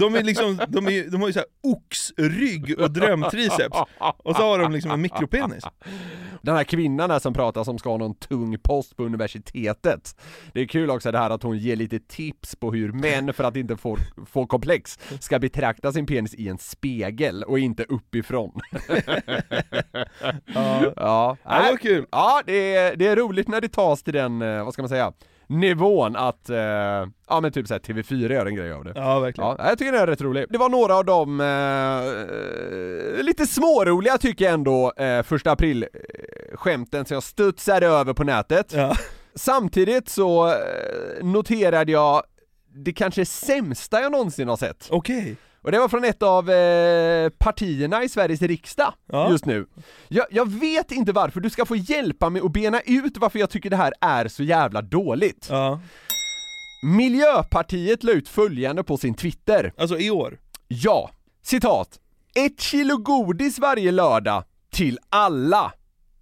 [0.00, 4.42] De, är liksom, de, är, de har ju så här oxrygg och drömtriceps, och så
[4.42, 5.64] har de liksom en mikropenis.
[6.42, 10.20] Den här kvinnan där som pratar som ska ha någon tung post på universitetet.
[10.52, 13.44] Det är kul också det här att hon ger lite tips på hur män, för
[13.44, 18.60] att inte få, få komplex, ska betrakta sin penis i en spegel och inte uppifrån.
[20.44, 20.92] Ja.
[20.96, 21.36] ja.
[21.42, 22.06] Ja, det var kul.
[22.10, 24.88] Ja, det är, det är roligt när det tas till den, eh, vad ska man
[24.88, 25.12] säga,
[25.46, 26.56] nivån att, eh,
[27.28, 28.92] ja men typ såhär TV4 gör en grej av det.
[28.94, 29.50] Ja, verkligen.
[29.58, 30.46] Ja, jag tycker det är rätt roligt.
[30.50, 36.56] Det var några av de eh, lite småroliga tycker jag ändå, eh, första april eh,
[36.56, 38.72] skämten som jag studsade över på nätet.
[38.72, 38.96] Ja.
[39.34, 40.54] Samtidigt så eh,
[41.22, 42.22] noterade jag
[42.76, 44.88] det kanske sämsta jag någonsin har sett.
[44.90, 45.36] Okej.
[45.64, 49.30] Och det var från ett av eh, partierna i Sveriges riksdag Ja.
[49.30, 49.66] just nu.
[50.08, 53.50] Jag, jag vet inte varför, du ska få hjälpa mig att bena ut varför jag
[53.50, 55.46] tycker det här är så jävla dåligt.
[55.50, 55.80] Ja.
[56.96, 59.72] Miljöpartiet la ut följande på sin Twitter.
[59.78, 60.38] Alltså i år?
[60.68, 61.10] Ja,
[61.42, 61.98] citat.
[62.34, 65.72] Ett kilo godis varje lördag till alla.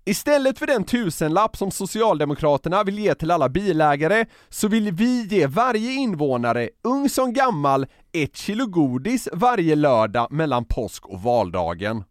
[0.05, 5.47] Istället för den tusenlapp som Socialdemokraterna vill ge till alla bilägare så vill vi ge
[5.47, 12.05] varje invånare, ung som gammal, ett kilo godis varje lördag mellan påsk och valdagen.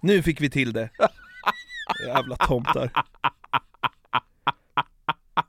[0.00, 0.90] Nu fick vi till det.
[2.06, 2.90] Jävla tomtar.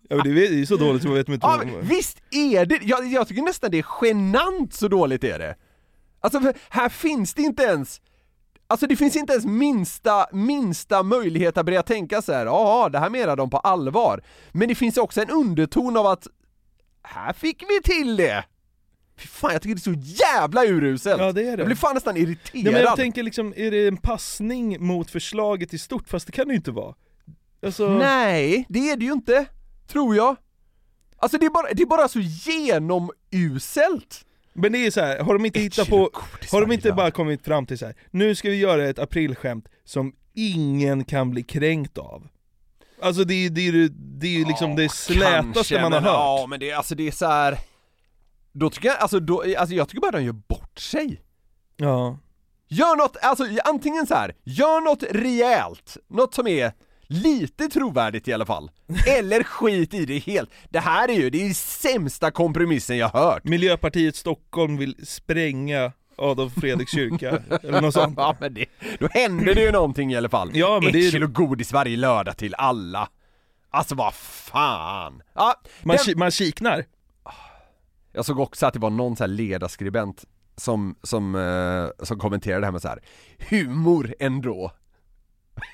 [0.09, 2.79] Ja, det är ju så dåligt så man vet inte Ja, men visst är det,
[2.83, 5.55] jag, jag tycker nästan det är genant så dåligt är det.
[6.19, 8.01] Alltså här finns det inte ens
[8.67, 12.45] Alltså det finns inte ens minsta, minsta möjlighet att börja tänka så här.
[12.45, 14.23] ja det här menar de på allvar.
[14.51, 16.27] Men det finns också en underton av att,
[17.03, 18.45] här fick vi till det!
[19.17, 21.21] Fy fan jag tycker det är så jävla uruselt!
[21.21, 21.61] Ja, det är det.
[21.61, 22.65] Jag blir fan nästan irriterad!
[22.65, 26.09] Ja, men jag tänker liksom, är det en passning mot förslaget i stort?
[26.09, 26.95] Fast det kan det ju inte vara.
[27.65, 27.89] Alltså...
[27.89, 29.45] Nej, det är det ju inte,
[29.87, 30.35] tror jag.
[31.17, 34.24] Alltså det är bara, det är bara så genomuselt!
[34.55, 36.09] Men det är så här, har de inte hittat på,
[36.51, 37.95] har de inte bara kommit fram till så här.
[38.11, 42.27] nu ska vi göra ett aprilskämt som ingen kan bli kränkt av?
[43.01, 46.13] Alltså det är ju det, det, är liksom det slätaste Kanske, man har men, hört.
[46.15, 47.57] Ja men det, är- alltså det är så här.
[48.51, 51.21] Då tycker jag, alltså, då, alltså jag tycker bara de gör bort sig.
[51.77, 52.19] Ja.
[52.67, 56.73] Gör något, alltså antingen så här, gör något rejält, något som är
[57.07, 58.71] lite trovärdigt i alla fall.
[59.07, 60.49] Eller skit i det helt.
[60.69, 63.43] Det här är ju, det är sämsta kompromissen jag hört.
[63.43, 68.17] Miljöpartiet Stockholm vill spränga Adolf Fredriks kyrka, eller något sånt.
[68.17, 68.65] Ja men det,
[68.99, 70.51] då händer det ju någonting i alla fall.
[70.53, 73.09] Ja, men Ett det är- kilo godis varje lördag till alla.
[73.69, 75.21] Alltså vad fan.
[75.33, 76.85] Ja, Man, den- ki- man kiknar.
[78.13, 80.25] Jag såg också att det var någon så här ledarskribent
[80.57, 82.99] som, som, eh, som kommenterade det här med så här
[83.49, 84.71] humor ändå.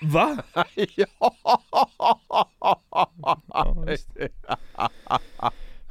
[0.02, 0.38] Va?
[0.76, 1.34] ja!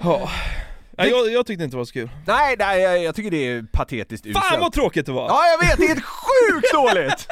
[0.03, 0.31] Ja.
[0.99, 2.11] Nej, jag, jag tyckte inte det var så kul.
[2.27, 4.45] Nej, nej, jag, jag tycker det är patetiskt uselt.
[4.45, 5.29] Fan vad tråkigt det var!
[5.29, 7.29] Ja, jag vet, det är helt sjukt dåligt!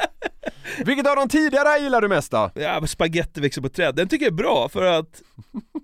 [0.85, 2.51] Vilket av de tidigare gillar du mest då?
[2.55, 5.21] Ja, men spaghetti växer på träd, den tycker jag är bra för att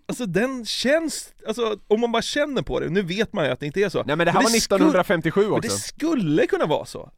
[0.07, 3.59] Alltså den känns, alltså om man bara känner på det, nu vet man ju att
[3.59, 5.61] det inte är så Nej men det här var skulle- 1957 Men också.
[5.61, 7.11] det skulle kunna vara så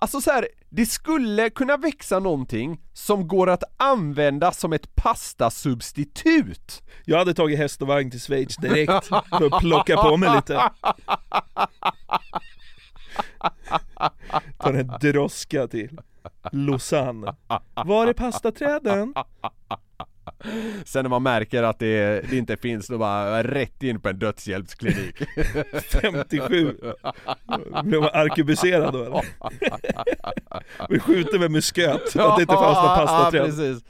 [0.00, 6.82] Alltså så här, det skulle kunna växa någonting som går att använda som ett pastasubstitut.
[7.04, 10.70] Jag hade tagit häst och vagn till Schweiz direkt för att plocka på mig lite
[14.58, 16.00] Ta en droska till
[16.52, 17.36] Lausanne
[17.74, 19.14] Var är pastaträden?
[20.84, 24.18] Sen när man märker att det, det inte finns, då bara rätt in på en
[24.18, 25.22] dödshjälpsklinik
[26.02, 26.74] 57
[27.84, 29.24] Blev man arkebuserad då eller?
[30.88, 33.82] Vi skjuter med musköt, att det inte fanns någon Ja, pastaträd precis.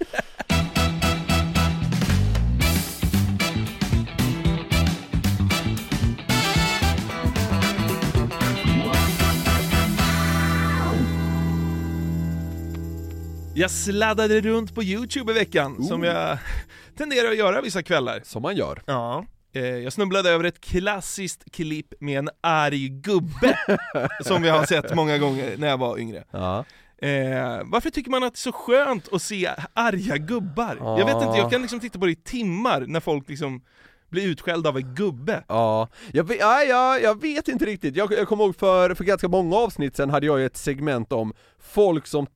[13.58, 16.38] Jag sladdade runt på youtube i veckan, som jag
[16.98, 18.82] tenderar att göra vissa kvällar Som man gör.
[18.86, 23.58] Ja eh, jag snubblade över ett klassiskt klipp med en arg gubbe
[24.24, 26.58] Som vi har sett många gånger när jag var yngre Ja.
[27.02, 30.76] eh, Varför tycker man att det är så skönt att se arga gubbar?
[30.80, 33.62] Jag vet inte, jag kan liksom titta på det i timmar när folk liksom
[34.10, 37.96] blir utskällda av en gubbe Ja, jag vet, ja, ja, jag vet inte riktigt.
[37.96, 41.12] Jag, jag kommer ihåg för, för ganska många avsnitt sen hade jag ju ett segment
[41.12, 42.26] om folk som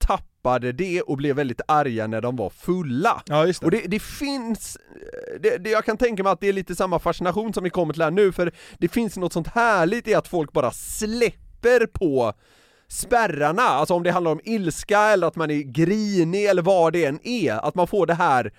[0.43, 3.23] tappade det och blev väldigt arga när de var fulla.
[3.27, 3.67] Ja just det.
[3.67, 4.79] Och det, det finns,
[5.41, 7.93] det, det, jag kan tänka mig att det är lite samma fascination som vi kommer
[7.93, 12.33] till här nu, för det finns något sånt härligt i att folk bara släpper på
[12.89, 17.05] spärrarna, alltså om det handlar om ilska eller att man är grinig eller vad det
[17.05, 18.53] än är, att man får det här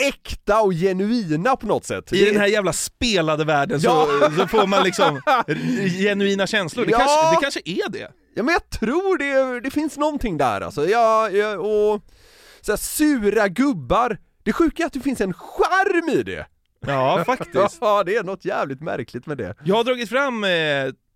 [0.00, 2.12] äkta och genuina på något sätt.
[2.12, 4.30] I den här jävla spelade världen så, Ja.
[4.38, 5.20] så får man liksom
[5.98, 6.98] genuina känslor, det, Ja.
[6.98, 10.88] kanske, det kanske är det Ja men jag tror det, det finns någonting där alltså,
[10.88, 12.04] ja, ja och
[12.60, 16.46] så här, sura gubbar, det sjuka är att det finns en charm i det!
[16.86, 19.54] Ja faktiskt Ja, det är något jävligt märkligt med det.
[19.64, 20.50] Jag har dragit fram eh,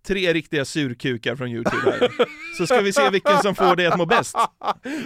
[0.07, 2.09] tre riktiga surkukar från youtube här
[2.57, 4.35] Så ska vi se vilken som får dig att må bäst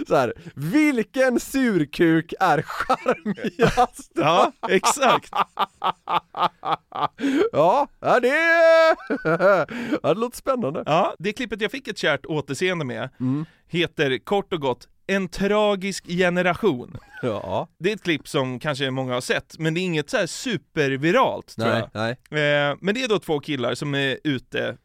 [0.08, 4.12] Så här, vilken surkuk är charmigast?
[4.14, 5.34] Ja, exakt
[7.52, 8.28] Ja, det,
[10.02, 10.82] ja, det låter spännande.
[10.86, 13.08] Ja, det klippet jag fick ett kärt återseende med
[13.68, 16.96] heter kort och gott en tragisk generation.
[17.22, 17.68] Ja.
[17.78, 20.26] Det är ett klipp som kanske många har sett, men det är inget så här
[20.26, 22.16] superviralt tror Nej, jag.
[22.30, 22.42] nej.
[22.70, 24.76] Eh, men det är då två killar som är ute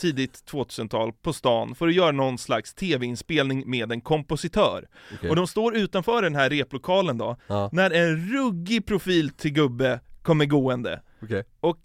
[0.00, 4.88] tidigt 2000-tal på stan för att göra någon slags tv-inspelning med en kompositör.
[5.14, 5.30] Okej.
[5.30, 7.68] Och de står utanför den här replokalen då, Ja.
[7.72, 11.00] när en ruggig profil till gubbe kommer gående.
[11.22, 11.44] Okej.
[11.60, 11.78] Och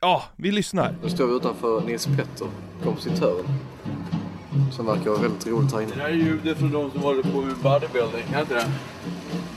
[0.00, 0.94] ja, vi lyssnar.
[1.02, 2.48] Nu står vi utanför Nils Petter,
[2.82, 3.44] kompositören.
[4.72, 5.92] Som verkar vara väldigt roligt här inne.
[5.94, 8.66] Det här är ljudet från de som håller på med bodybuilding, är inte det?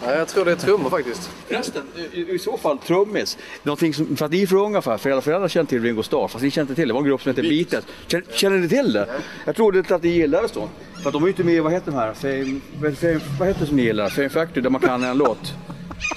[0.06, 1.30] Ja, jag tror det är trummor faktiskt.
[1.48, 1.84] Förresten,
[2.14, 3.38] i, i så fall trummis.
[3.64, 6.04] Någonting som, för att ni är för unga för, för era föräldrar känner till Ringo
[6.04, 6.90] Starr, fast ni känner inte till det.
[6.90, 7.86] Det var en grupp som hette Beatles.
[8.08, 9.08] Känner, känner ni till det?
[9.46, 10.70] Jag trodde att ni gillade så.
[11.02, 13.62] För att de är ju inte med vad heter de här, Fame, Fame, vad heter
[13.62, 14.10] det som ni gillar?
[14.10, 15.54] Fame Factory, där man kan en låt.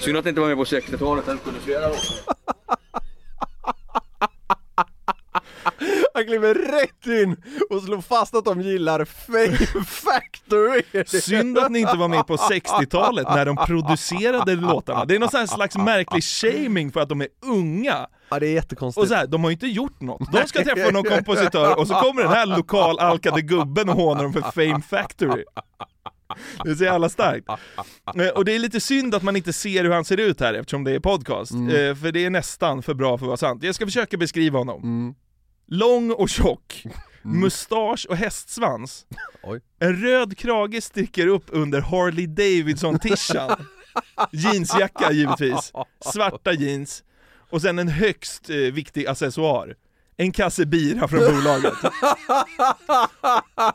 [0.01, 2.32] Synd att det inte var med på 60-talet, den kunde flera låtar.
[6.23, 7.35] Han kliver rätt in
[7.69, 10.83] och slår fast att de gillar Fame Factory.
[11.21, 15.05] Synd att ni inte var med på 60-talet när de producerade låtarna.
[15.05, 18.07] Det är någon slags märklig shaming för att de är unga.
[18.29, 19.01] Ja det är jättekonstigt.
[19.01, 20.31] Och så här, de har ju inte gjort något.
[20.31, 24.33] De ska träffa någon kompositör och så kommer den här lokalalkade gubben och hånar dem
[24.33, 25.43] för Fame Factory.
[26.63, 27.49] Det så jävla starkt.
[28.19, 30.53] Eh, Och det är lite synd att man inte ser hur han ser ut här
[30.53, 31.51] eftersom det är podcast.
[31.51, 33.63] Eh, För det är nästan för bra för att vara sant.
[33.63, 35.15] Jag ska försöka beskriva honom.
[35.67, 36.83] Lång och tjock,
[37.21, 39.05] mustasch och hästsvans.
[39.43, 39.61] Oj.
[39.79, 43.65] En röd krage sticker upp under Harley Davidson-tishan.
[44.31, 45.73] Jeansjacka givetvis,
[46.13, 47.03] svarta jeans
[47.49, 49.75] och sen en högst eh, viktig accessoar.
[50.17, 51.73] En kasse bira från bolaget.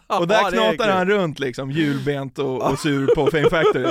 [0.07, 3.85] Och där knatar han runt liksom, hjulbent och, och sur på Fame Factory.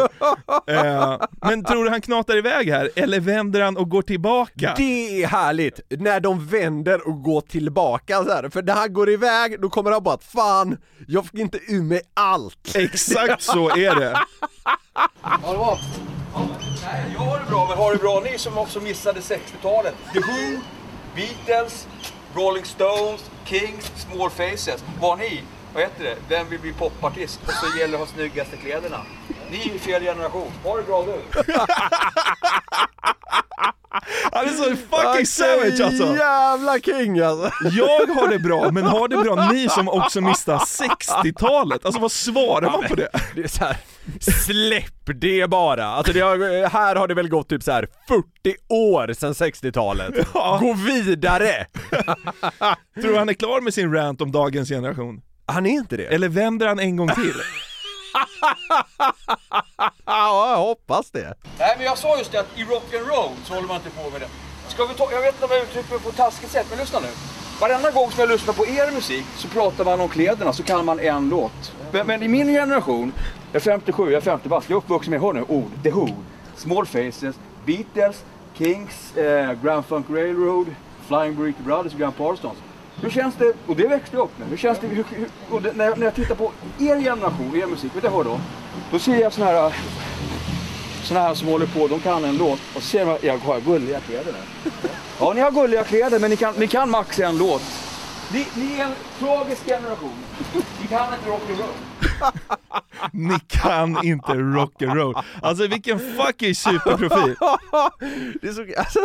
[0.68, 4.74] Eh, men tror du han knatar iväg här, eller vänder han och går tillbaka?
[4.78, 8.50] Det är härligt, när de vänder och går tillbaka så här.
[8.50, 11.84] för när han går iväg då kommer han bara att fan, jag fick inte ur
[11.84, 12.76] mig allt.
[12.76, 14.20] Exakt så är det.
[15.22, 15.80] Ha det bra.
[16.84, 19.96] Nej, jag har det bra, men har det bra ni som också missade 60-talet?
[20.14, 20.60] The Who,
[21.16, 21.88] Beatles,
[22.38, 24.84] Rolling Stones, Kings, Small Faces.
[25.02, 25.44] Var ni?
[25.74, 26.18] Vad heter det?
[26.30, 27.40] Vem vill bli popartist?
[27.48, 29.02] Och så gäller det att ha snyggaste kläderna.
[29.52, 30.52] Ni är ju fel generation.
[30.64, 31.22] Ha det bra nu.
[34.48, 36.16] Han är så fucking savage alltså!
[36.18, 37.52] Jävla king alltså!
[37.72, 41.86] Jag har det bra, men har det bra ni som också missar 60-talet?
[41.86, 43.10] Alltså vad svarar man på det?
[43.36, 43.78] Det är så här,
[44.46, 45.86] släpp det bara!
[45.86, 48.24] Alltså det har, här har det väl gått typ så här 40
[48.70, 50.34] år sedan 60-talet.
[50.34, 51.66] Gå vidare!
[53.02, 55.22] Tror du han är klar med sin rant om dagens generation?
[55.46, 56.06] Han är inte det.
[56.06, 57.34] Eller vänder han en gång till?
[60.06, 61.34] Ja, jag hoppas det.
[61.60, 64.22] Nej, men jag sa just det att i rock'n'roll så håller man inte på med
[64.22, 64.28] det.
[64.68, 66.66] Ska vi ta, jag vet inte om jag uttrycker mig typ på ett taskigt sätt,
[66.70, 67.08] men lyssna nu.
[67.62, 70.86] Varenda gång som jag lyssnar på er musik så pratar man om kläderna så kan
[70.86, 71.74] man en låt.
[71.92, 73.14] Men, men i min generation,
[73.52, 75.92] jag är 57, jag är 50 bast, jag är uppvuxen med, hör nu, ord, The
[75.92, 76.08] Who,
[76.56, 78.24] Small Faces, Beatles,
[78.58, 80.66] Kings, eh, Grand Funk Railroad,
[81.08, 82.58] Flying Burrito Brothers och Grand Parsons.
[83.02, 85.62] Hur känns det, och det växte jag upp med, hur känns det, hur, hur, och
[85.62, 88.32] det, när, jag, när jag tittar på er generation, er musik, vet du vad jag
[88.32, 88.40] hör då?
[88.92, 89.74] Då ser jag såna här
[91.04, 93.60] såna här som håller på, de kan en låt och så ser man, jag har
[93.60, 94.72] gulliga kläder där.
[95.20, 97.62] Ja, ni har gulliga kläder men ni kan, ni kan max en låt.
[98.34, 100.16] Ni, ni är en tragisk generation.
[100.82, 101.97] Ni kan inte rock'n'roll.
[103.12, 105.24] Ni kan inte rock'n'roll.
[105.42, 107.36] Alltså vilken fucking superprofil.
[108.42, 109.00] Det är så, alltså,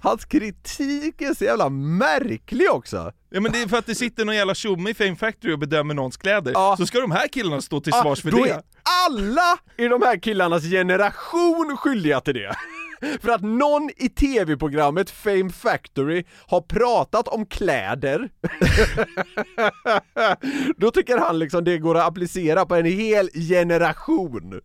[0.00, 3.12] hans kritik är så jävla märklig också.
[3.30, 5.58] Ja men det är för att det sitter någon jävla tjomme i Fame Factory och
[5.58, 6.76] bedömer någons kläder.
[6.76, 8.62] Så ska de här killarna stå till svars för då det.
[9.06, 12.56] alla i de här killarnas generation skyldiga till det.
[13.22, 18.28] För att någon i tv-programmet Fame Factory har pratat om kläder
[20.76, 24.60] Då tycker han liksom det går att applicera på en hel generation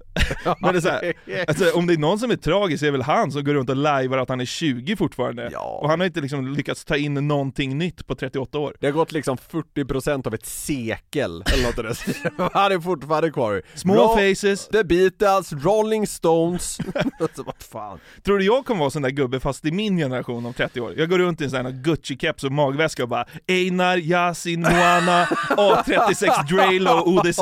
[0.61, 1.13] Men det är så här,
[1.47, 3.69] alltså, om det är någon som är tragisk är det väl han som går runt
[3.69, 5.49] och lajvar att han är 20 fortfarande.
[5.57, 8.75] Och han har inte liksom lyckats ta in någonting nytt på 38 år.
[8.79, 12.49] Det har gått liksom 40% av ett sekel eller något det.
[12.53, 13.61] Han är fortfarande kvar.
[13.75, 14.67] Small faces.
[14.67, 16.77] The Beatles, Rolling Stones.
[17.19, 17.99] alltså, vad fan.
[18.25, 20.93] Tror du jag kommer vara sån där gubbe fast i min generation om 30 år?
[20.97, 25.25] Jag går runt i en sån här Gucci-keps och magväska och bara Einar, Yasin, Moana,
[25.49, 27.39] A36 Drelo, ODZ.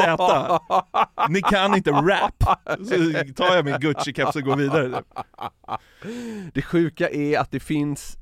[1.30, 2.44] Ni kan inte rap.
[2.80, 5.04] Så tar jag min Gucci-keps och går vidare.
[6.54, 8.18] Det sjuka är att det finns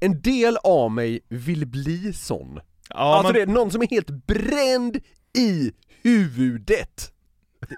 [0.00, 2.60] en del av mig vill bli sån.
[2.88, 4.96] Ja, alltså man- det är någon som är helt bränd
[5.38, 5.72] i
[6.02, 7.10] huvudet.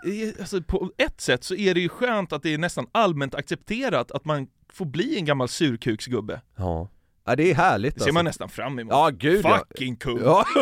[0.05, 3.35] Är- Alltså, på ett sätt så är det ju skönt att det är nästan allmänt
[3.35, 6.41] accepterat att man får bli en gammal surkuksgubbe.
[6.57, 6.89] Ja.
[7.25, 8.93] Ja det är härligt Det ser man nästan fram emot.
[8.93, 9.65] Ja gud ja.
[9.69, 10.21] Fucking cool!
[10.25, 10.45] Ja.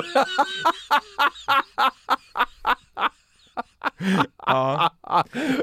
[4.47, 4.91] Ja.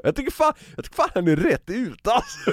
[0.03, 2.51] Jag tycker fan, jag tycker fan han är rätt ut alltså.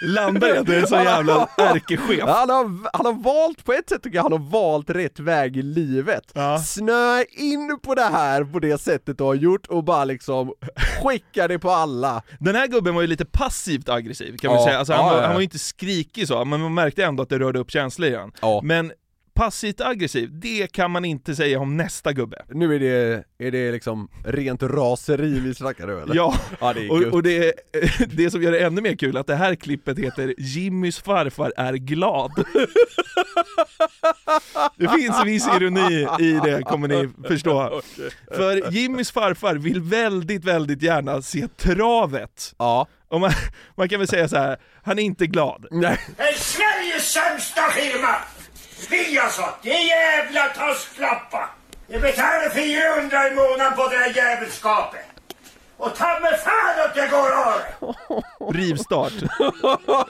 [0.00, 2.20] Landberg är så jävla ärkechef.
[2.26, 5.56] Han har, han har valt, på ett sätt tycker jag han har valt rätt väg
[5.56, 6.32] i livet.
[6.66, 10.52] Snö in på det här på det sättet du har gjort och bara liksom
[11.02, 12.22] skicka det på alla.
[12.38, 14.64] Den här gubben var ju lite passivt aggressiv kan man Ja.
[14.66, 15.26] säga, alltså, han, Ja, var, ja, ja.
[15.26, 18.08] han var ju inte skrikig så, men man märkte ändå att det rörde upp känslor
[18.08, 18.32] i han.
[18.62, 18.92] Men
[19.40, 22.44] passivt aggressiv, det kan man inte säga om nästa gubbe.
[22.48, 26.14] Nu är det, är det liksom rent raseri vi snackar nu eller?
[26.14, 27.52] Ja, ja det är och, och det,
[28.12, 31.72] det som gör det ännu mer kul att det här klippet heter Jimmys farfar är
[31.72, 32.30] glad.
[34.76, 37.82] Det finns viss ironi i det kommer ni förstå.
[38.36, 42.54] För Jimmys farfar vill väldigt, väldigt gärna se travet.
[42.58, 42.86] Ja.
[43.08, 43.30] Och man,
[43.76, 45.66] man kan väl säga så här, han är inte glad.
[45.70, 46.00] Nej.
[46.16, 48.16] En Sveriges sämsta firma!
[48.90, 51.46] Viasat, det är jävla tasklappar!
[51.86, 55.06] Jag betalar 400 i månaden på det här jävelskapet!
[55.76, 57.94] Och ta mig fan att det går av!
[58.52, 59.12] Rivstart.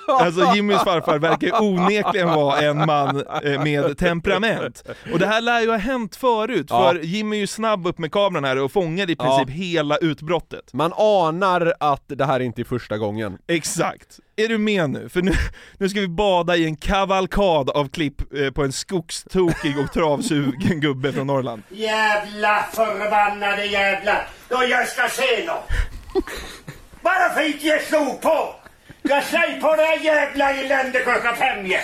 [0.08, 4.82] Alltså Jimmys farfar verkar onekligen vara en man eh, med temperament.
[5.12, 6.88] Och det här lär ju ha hänt förut, Ja.
[6.92, 9.24] för Jimmy är ju snabb upp med kameran här och fångar i Ja.
[9.24, 10.72] princip hela utbrottet.
[10.72, 13.38] Man anar att det här inte är första gången.
[13.48, 14.18] Exakt.
[14.36, 15.08] Är du med nu?
[15.08, 15.32] För nu,
[15.78, 20.80] nu ska vi bada i en kavalkad av klipp eh, på en skogstokig och travsugen
[20.80, 21.62] gubbe från Norrland.
[21.68, 24.28] Jävla förbannade jävlar!
[24.48, 26.24] Då jag ska se något!
[27.10, 28.54] Bara för att jag slog på!
[29.02, 31.82] Jag säg på det jävla elände klockan fem igen!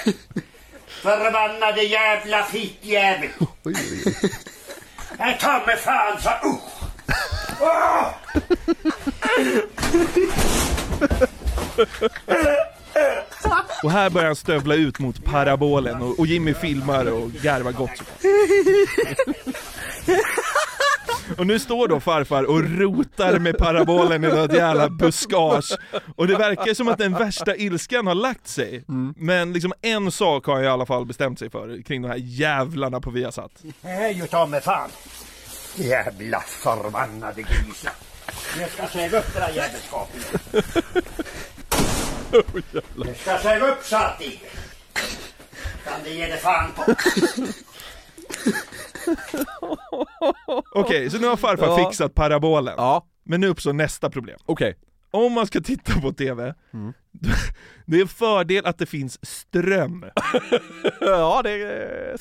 [1.02, 3.28] Förbannade jävla fittjävel!
[5.18, 6.28] Jag tar mig fan så...
[6.28, 6.54] Uh.
[7.60, 8.08] Åh!
[13.82, 18.02] Och här börjar han stövla ut mot parabolen och, och Jimmy filmar och garvar gott.
[21.38, 25.76] Och nu står då farfar och rotar med parabolen i något jävla buskage.
[26.16, 28.84] Och det verkar som att den värsta ilskan har lagt sig.
[29.16, 32.16] Men liksom en sak har jag i alla fall bestämt sig för kring de här
[32.18, 33.52] jävlarna på Viasat.
[33.80, 34.90] Nej, ju ta mig fan!
[35.74, 37.92] Jävla förbannade grisar!
[38.60, 40.42] Jag ska säga upp det där jävelskapet.
[42.96, 44.40] Jag ska säga upp satt i.
[45.84, 46.94] Kan det ge det fan på.
[50.74, 51.76] Okej, så nu har farfar Ja.
[51.88, 52.74] fixat parabolen.
[52.76, 53.06] Ja.
[53.24, 54.38] Men nu uppstår nästa problem.
[54.46, 54.76] Okej.
[55.10, 56.92] Om man ska titta på TV, Mm.
[57.86, 60.04] det är en fördel att det finns ström.
[61.00, 61.50] ja, det,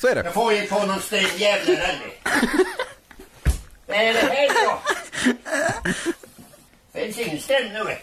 [0.00, 0.22] så är det.
[0.24, 2.12] Jag får ju på någon stenjävel eller?
[3.86, 4.78] Vad är det här då?
[7.00, 7.96] Finns ingen ström nu.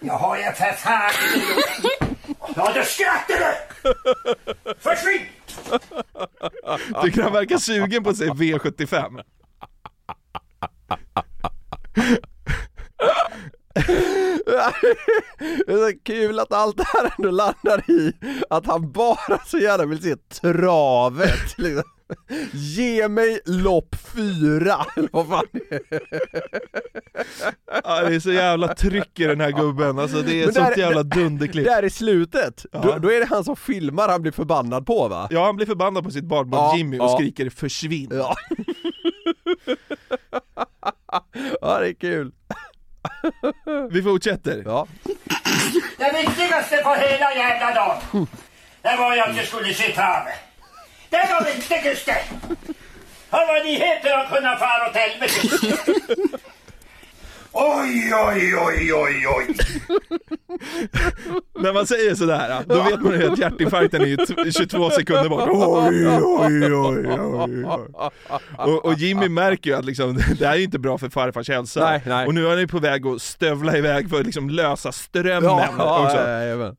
[0.00, 1.10] Jaha, jag för fan
[2.56, 3.54] Ja, då skrattar du!
[4.80, 5.26] Försvinn!
[7.02, 9.22] Tycker han verkar sugen på att se V75.
[15.66, 18.12] Det är så kul att allt det här ändå landar i
[18.50, 21.58] att han bara så gärna vill se travet.
[21.58, 21.97] Liksom.
[22.52, 25.46] Ge mig lopp fyra, eller vad fan.
[27.84, 30.76] Ja, det är så jävla tryck i den här gubben, alltså det är ett sånt
[30.76, 31.66] jävla dunderklipp.
[31.66, 32.78] Där i slutet, Ja.
[32.82, 35.28] då, då är det han som filmar han blir förbannad på va?
[35.30, 37.16] Ja, han blir förbannad på sitt barnbarn Ja, Jimmy och ja.
[37.18, 38.36] skriker 'försvinn' Ja.
[41.60, 42.32] ja, det är kul.
[43.90, 44.62] Vi fortsätter.
[44.66, 44.86] Ja.
[45.98, 48.26] Det viktigaste på hela jävla dagen,
[48.82, 50.34] det var ju att jag skulle se travet.
[51.10, 52.16] Det var viktigaste.
[53.30, 56.38] Hör vad ni heter att kunna fara åt helvete.
[57.52, 59.54] Oj, oj, oj, oj, oj.
[61.60, 65.28] När man säger sådär, då vet man ju att hjärtinfarkten är ju t- 22 sekunder
[65.28, 65.48] bort.
[65.52, 68.10] Oj, oj, oj, oj, oj.
[68.58, 71.80] Och, och Jimmy märker ju att liksom, det här är inte bra för farfars hälsa.
[71.90, 72.26] Nej, nej.
[72.26, 75.44] Och nu är han ju på väg att stövla iväg för att liksom lösa strömmen
[75.50, 76.16] Ja, ja, också.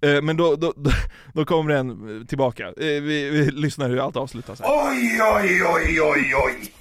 [0.02, 0.10] ja.
[0.10, 0.92] Eh, Men då, då, då,
[1.34, 2.64] då kommer den tillbaka.
[2.68, 4.68] Eh, Vi, vi lyssnar hur allt avslutas här.
[4.70, 6.74] Oj, oj, oj, oj, oj.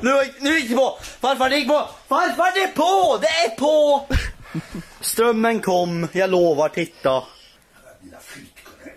[0.00, 0.10] Nu,
[0.40, 0.98] nu gick det på!
[1.20, 1.88] Farfar det gick på!
[2.08, 3.18] Farfar det är på!
[3.20, 4.06] Det är på!
[5.00, 7.22] Strömmen kom, jag lovar, titta.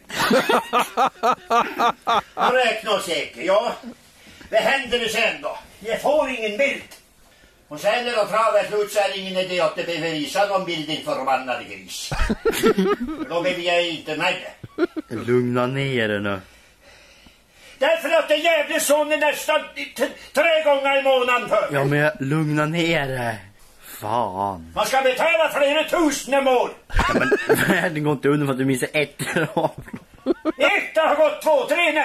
[2.34, 3.74] Han räknar säkert, ja.
[4.52, 5.58] Vad händer det sen då?
[5.80, 6.84] Jag får ingen bild.
[7.68, 10.66] Och sen när travet slut så är det ingen idé att det behöver visa någon
[10.66, 12.10] bild din förbannade gris.
[12.44, 14.36] För då blir jag inte med.
[15.10, 16.40] Lugna ner dig nu.
[17.80, 19.60] Därför att det jävla sonen nästan
[19.98, 21.70] t- tre gånger i månaden för.
[21.72, 23.36] Ja men lugna ner dig.
[24.02, 24.72] Fan.
[24.76, 26.70] Man ska betala flera tusen om år.
[27.94, 29.72] Det går inte under för att du missar ett trav.
[30.58, 32.04] Ett, det har gått två, tre nu.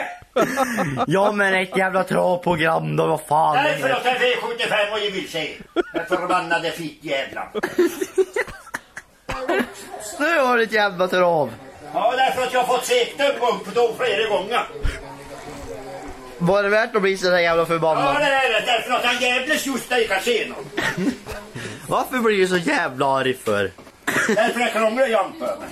[1.06, 3.64] Ja men ett jävla travprogram då, vad fan.
[3.64, 5.52] Därför låter jag V75 och ge vill se.
[5.94, 7.48] Den förbannade fittjävlar.
[10.18, 11.50] Nu har du ett jävla trav.
[11.94, 14.60] Ja, därför att jag har fått segt upp upp då flera gånger.
[16.42, 18.16] Var det värt att bli så där jävla Ja, förbannad?
[18.20, 18.66] det är det.
[18.66, 20.54] Därför att han jävlas just där i kasino.
[21.88, 23.70] Varför blir du så jävla arg för?
[24.34, 25.66] Därför jag krånglar jämt över.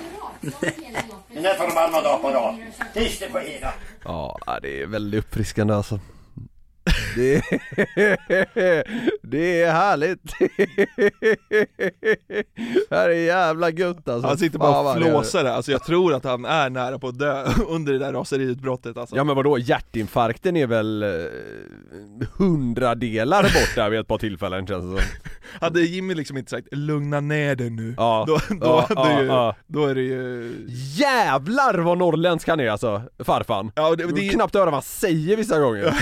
[1.35, 2.55] Den där förbannade apparat.
[2.95, 3.73] Tills det på hela.
[4.05, 6.01] Ja, det är väldigt uppfriskande alltså.
[7.17, 7.43] Det är,
[9.27, 10.21] det är härligt.
[12.89, 14.29] Det här är jävla gött alltså.
[14.29, 15.51] Han sitter bara och flåsar där.
[15.51, 19.17] alltså jag tror att han är nära på att dö under det där raseriutbrottet alltså.
[19.17, 21.09] Ja men vadå, hjärtinfarkten är väl eh,
[22.37, 25.11] hundradelar bort där vid ett par tillfällen känns det som.
[25.61, 29.27] Hade Jimmy liksom inte sagt 'lugna ner dig nu' Ja, då, då, ja, ja, ju,
[29.27, 29.57] ja.
[29.67, 30.55] då är det ju...
[30.97, 33.73] Jävlar vad norrländsk han är alltså, farfan.
[33.75, 35.95] Ja, det, Det knappt höra vad han säger vissa gånger.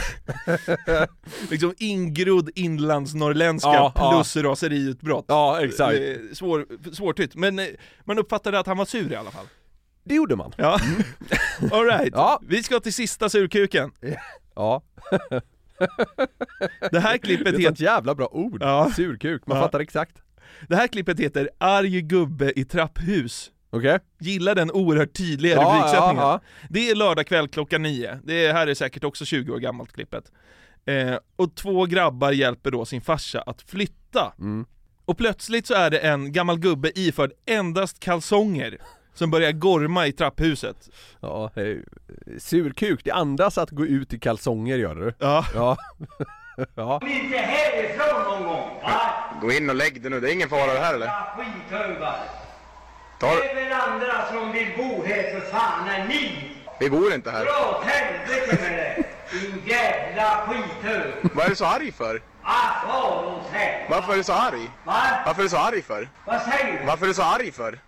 [1.51, 4.11] liksom ingrodd inlandsnorrländska Ja, ja.
[4.12, 5.24] plus raseriutbrott.
[5.29, 5.99] Ja, exakt.
[6.33, 7.66] Svår, svårtytt, men eh,
[8.05, 9.47] man uppfattade att han var sur i alla fall.
[10.05, 10.53] Det gjorde man.
[10.57, 10.79] Ja,
[11.72, 12.12] alright.
[12.12, 12.41] Ja.
[12.49, 13.91] Vi ska till sista surkuken.
[14.55, 14.83] Ja.
[16.91, 17.85] Det här klippet Det är ett heter...
[17.85, 18.62] jävla bra ord.
[18.62, 18.93] Ja.
[18.97, 19.62] Surkuk, man Ja.
[19.62, 20.16] fattar exakt.
[20.68, 23.99] Det här klippet heter 'Arg gubbe i trapphus' Okej?
[24.20, 26.16] Gillar den oerhört tydliga Ja, rubriksättningen.
[26.16, 28.18] ja, Det är lördag kväll klockan nio.
[28.24, 30.24] Det här är säkert också 20 år gammalt klippet.
[30.89, 34.32] Eh, och två grabbar hjälper då sin farsa att flytta.
[34.39, 34.66] Mm.
[35.05, 38.78] Och plötsligt så är det en gammal gubbe iförd endast kalsonger
[39.14, 40.76] som börjar gorma i trapphuset.
[41.20, 41.76] Ja, eh,
[42.39, 45.14] surkuk, det andas att gå ut i kalsonger gör det.
[45.18, 45.45] Ja.
[45.55, 45.76] Ja.
[46.74, 47.01] ja.
[47.03, 48.70] Inte härifrån någon gång.
[48.82, 49.01] Va?
[49.41, 51.11] Gå in och lägg dig nu, det är ingen fara det här eller?
[51.36, 52.16] Skithögar.
[53.20, 56.55] Ta, Det är väl andra som vill bo här för fan än ni.
[56.80, 57.45] vi bor inte här.
[57.45, 58.88] Dra åt helvete med det.
[59.33, 61.12] Din jävla skithög.
[61.35, 62.22] Vad är du så arg för?
[62.43, 63.87] Helvete.
[63.91, 64.70] Varför är du så arg?
[64.85, 64.95] Va?
[65.26, 66.09] Varför är du så arg för?
[66.24, 66.87] Vad säger du?
[66.87, 67.79] Varför är du så arg för?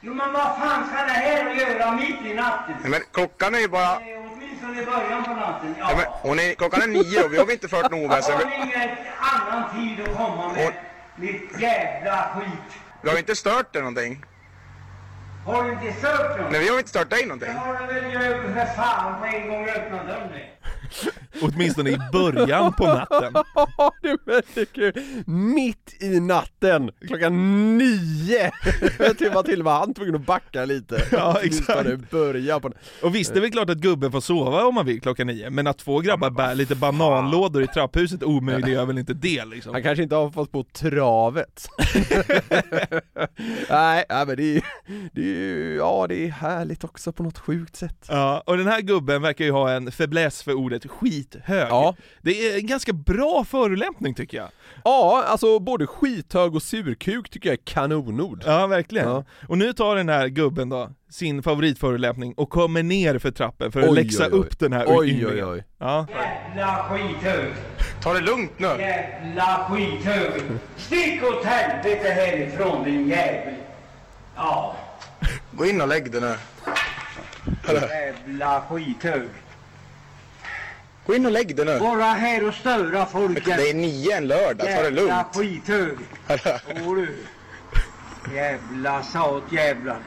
[0.00, 2.74] Jo men vad fan ska det här göra mitt i natten?
[2.82, 3.98] Nej, men klockan är ju bara...
[3.98, 5.74] Det är Åtminstone i början på natten.
[5.78, 5.86] Ja.
[5.86, 8.34] Nej, men hon är, klockan är nio och vi har inte fört något oväsen.
[8.34, 8.90] Har ni ingen
[9.20, 10.72] annan tid att komma med?
[11.16, 12.80] Ditt jävla skit.
[13.02, 14.24] vi har inte stört dig någonting.
[15.46, 16.52] Har du inte stört någon?
[16.52, 17.54] Nej, vi har inte stört dig Det någonting.
[17.56, 20.30] har du väl gjort för fan på en gång öppnat dörren.
[21.42, 23.32] Åtminstone i början på natten.
[24.02, 24.92] det är väldigt kul!
[25.26, 28.52] Mitt i natten, klockan nio!
[29.34, 31.02] Var till med han tvungen att backa lite.
[31.12, 32.10] Ja, exakt.
[32.10, 35.00] Börja på Och visst, det är väl klart att gubben får sova om man vill
[35.00, 39.44] klockan nio, men att två grabbar bär lite bananlådor i trapphuset omöjliggör väl inte det
[39.44, 39.72] liksom?
[39.72, 41.68] Han kanske inte har fått på travet.
[43.70, 44.62] nej, nej, men det är,
[45.12, 48.06] det är ju- ja det är härligt också på något sjukt sätt.
[48.08, 51.66] Ja, och den här gubben verkar ju ha en fäbless för ordet skithög.
[51.70, 51.94] Ja.
[52.22, 54.48] Det är en ganska bra förolämpning tycker jag.
[54.84, 58.42] Ja, alltså både skithög och surkuk tycker jag är kanonord.
[58.46, 59.08] Ja, verkligen.
[59.08, 59.24] Ja.
[59.48, 63.80] Och nu tar den här gubben då sin favoritförolämpning och kommer ner för trappen för
[63.80, 64.38] att Oj, läxa oj, oj.
[64.38, 65.64] upp den här Oj, oj, oj.
[65.78, 66.06] Ja.
[66.10, 67.52] Jävla skithög.
[68.02, 68.66] Ta det lugnt nu.
[68.66, 70.42] Jävla skithög.
[70.76, 73.54] Stick åt helvete härifrån din jävel.
[74.36, 74.76] Ja,
[75.52, 76.34] Gå in och lägg dig nu.
[77.68, 79.28] jävla skithög.
[81.06, 81.78] Gå in och lägg dig nu.
[81.78, 83.44] Bara här och störa folket.
[83.44, 85.26] Det är nio en lördag, ta det Jävla lugnt.
[85.34, 85.98] skithög.
[86.86, 87.16] Åh du.
[88.34, 89.98] Jävla satjävlar.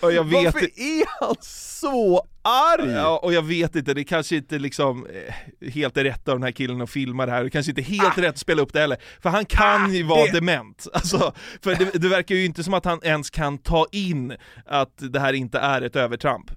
[0.00, 2.90] Och jag vet Varför är han så arg?
[2.90, 5.34] Ja, och jag vet inte, det kanske inte liksom eh,
[5.70, 7.84] helt är rätt av den här killen att filma det här, det kanske inte är
[7.84, 10.86] helt rätt att spela upp det heller, för han kan ju vara det- dement.
[10.92, 11.32] Alltså,
[11.62, 14.36] för det, det verkar ju inte som att han ens kan ta in
[14.66, 16.50] att det här inte är ett övertramp.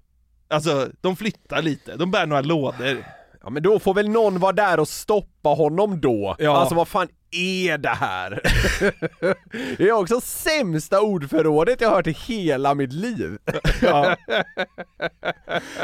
[0.53, 3.05] Alltså, de flyttar lite, de bär några lådor.
[3.43, 6.35] Ja men då får väl någon vara där och stoppa honom då?
[6.39, 6.57] Ja.
[6.57, 8.41] Alltså vad fan är det här?
[9.77, 13.37] det är också sämsta ordförrådet jag hört i hela mitt liv.
[13.81, 14.15] Ja.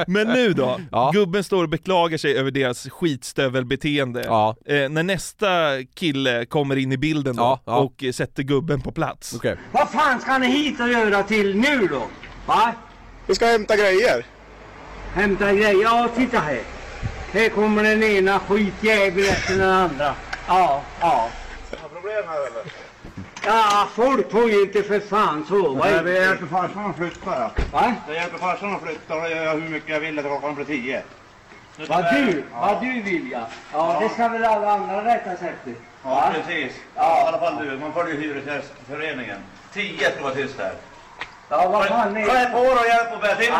[0.07, 0.79] Men nu då?
[0.91, 1.11] Ja.
[1.13, 4.23] Gubben står och beklagar sig över deras skitstövelbeteende.
[4.25, 4.55] Ja.
[4.65, 5.47] Eh, när nästa
[5.95, 7.77] kille kommer in i bilden då, Ja, ja.
[7.77, 9.33] och sätter gubben på plats.
[9.35, 9.57] Okej.
[9.71, 12.03] Vad fan ska ni hit och göra till nu då?
[12.45, 12.73] Va?
[13.27, 14.25] Vi ska hämta grejer.
[15.13, 15.83] Hämta grejer?
[15.83, 16.59] Ja, titta här.
[17.33, 20.15] Här kommer den ena skitjäveln efter den andra.
[20.47, 21.29] Ja, ja.
[21.93, 22.63] Problem här eller?
[23.45, 25.85] Ja, folk får ju inte för fan sova.
[25.85, 27.19] Nej, vi hjälper farsan att flytta.
[27.25, 27.51] Ja.
[27.71, 27.93] Va?
[28.07, 30.65] Jag hjälper farsan att flytta och jag gör hur mycket jag vill till klockan blir
[30.65, 31.01] tio.
[31.87, 33.47] Vad du, vad du vill ja.
[33.73, 35.73] Ja, det ska väl alla andra rätta sig efter.
[36.03, 36.73] Ja, precis.
[36.95, 37.23] Ja.
[37.23, 37.77] I alla fall du.
[37.77, 39.37] Man följer Hyresgästföreningen.
[39.73, 40.73] Tio ska vara tyst här.
[41.49, 43.53] Ja, vad fan är Klä på dig och hjälp och bär till.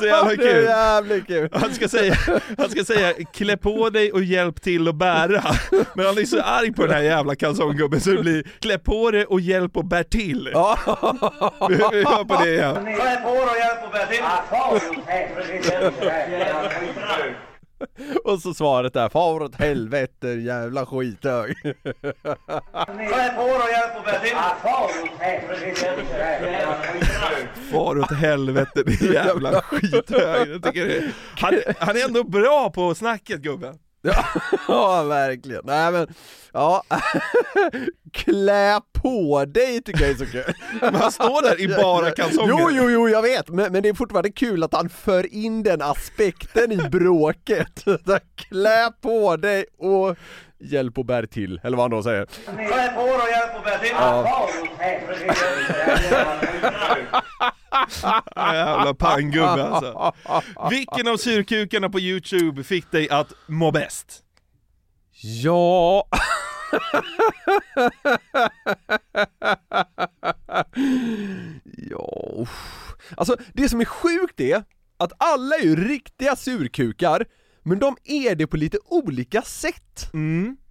[0.00, 0.64] Så jävla Det är kul.
[0.64, 1.48] jävligt kul.
[1.52, 2.14] Han ska säga,
[2.58, 5.42] han ska säga klä på dig och hjälp till att bära.
[5.94, 9.10] Men han är så arg på den här jävla kalsonggubben så det blir klä på
[9.10, 10.44] dig och hjälp och bär till.
[11.68, 12.74] Vi, vi hör på det igen.
[12.74, 14.22] Klä på dig och hjälp och bär till.
[18.24, 21.56] Och så svaret där, far åt helvete jävla skithög.
[21.62, 21.74] Klä
[23.36, 24.04] på dig och hjälp och.
[27.72, 30.48] Far åt helvete din jävla skithög.
[30.48, 33.78] Jag tycker det, han, han är ändå bra på snacket gubben.
[34.02, 34.24] Ja,
[34.68, 35.60] ja verkligen.
[35.64, 36.14] Nej men,
[36.52, 36.82] ja.
[38.12, 40.54] Klä på dig tycker jag är så kul.
[40.80, 42.54] Men han står där i bara kalsonger.
[42.58, 43.48] Jo, jo, jo, jag vet.
[43.48, 47.84] Men, men det är fortfarande kul att han för in den aspekten i bråket.
[48.34, 50.16] Klä på dig och
[50.58, 52.26] hjälp och bär till, eller vad han då säger.
[52.26, 53.94] Klä på dig och hjälp och bär till.
[57.12, 57.19] Ja,
[58.36, 60.12] Jävla panggubbe alltså.
[60.70, 64.22] Vilken av surkukarna på youtube fick dig att må bäst?
[65.42, 66.08] Ja...
[71.90, 72.46] ja...
[73.16, 74.64] Alltså det som är sjukt är
[74.96, 77.24] att alla är ju riktiga surkukar,
[77.62, 80.10] men de är det på lite olika sätt.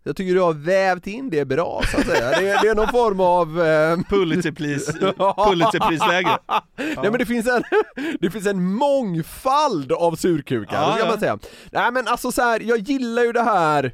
[0.10, 2.30] Jag tycker du har vävt in det bra så att säga.
[2.30, 3.62] Det är, det är någon form av...
[3.62, 3.97] Eh...
[4.10, 4.86] Pulitzerpris,
[5.47, 6.38] Pulitzerprisläge.
[6.78, 7.64] Nej men det finns en,
[8.20, 11.10] det finns en mångfald av surkukar, Ja, ska ja.
[11.10, 11.39] man säga.
[11.72, 13.93] Nej men alltså så här, jag gillar ju det här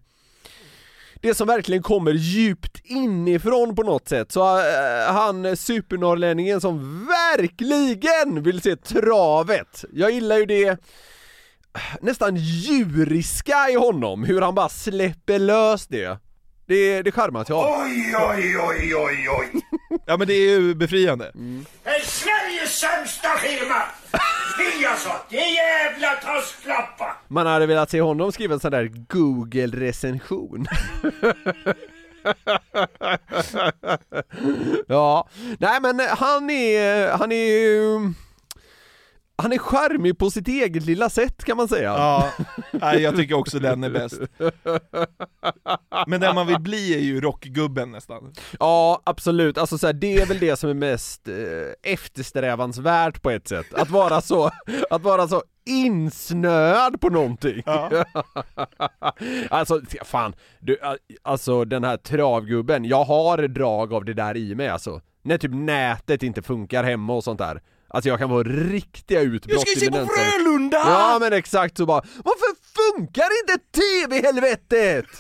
[1.22, 8.44] det som verkligen kommer djupt inifrån på något sätt, så äh, han supernorrlänningen som verkligen
[8.44, 10.78] vill se travet, jag gillar ju det
[12.02, 16.18] nästan djuriska i honom, hur han bara släpper lös det.
[16.68, 17.80] Det, det charmar jag.
[17.82, 19.62] Oj, oj, oj, oj, oj.
[20.06, 21.32] Ja men det är ju befriande.
[21.84, 23.76] Det är Sveriges sämsta firma!
[24.90, 27.14] Alltså, det är jävla tasklappar!
[27.28, 30.66] Man hade velat se honom skriva en sån där Google-recension.
[34.88, 38.14] ja, nej men han är, han är ju-
[39.38, 41.90] han är charmig på sitt eget lilla sätt kan man säga.
[41.90, 42.32] Ja,
[42.72, 44.22] nej, jag tycker också den är bäst.
[46.08, 48.34] Men den man vill bli är ju rockgubben nästan.
[48.60, 49.58] Ja, absolut.
[49.58, 53.74] Alltså så här, det är väl det som är mest eh, eftersträvansvärt på ett sätt.
[53.74, 54.52] Att vara så,
[54.90, 57.64] att vara så insnöad på någonting.
[59.50, 60.36] alltså, fan.
[60.60, 60.78] Du,
[61.24, 65.02] alltså den här travgubben, jag har drag av det där i mig alltså.
[65.22, 67.62] När typ nätet inte funkar hemma och sånt där.
[67.88, 70.78] Alltså jag kan få riktiga utbrott Jag ska ju i se på Frölunda!
[70.78, 75.06] Ja men exakt så bara, varför funkar inte TV-helvetet?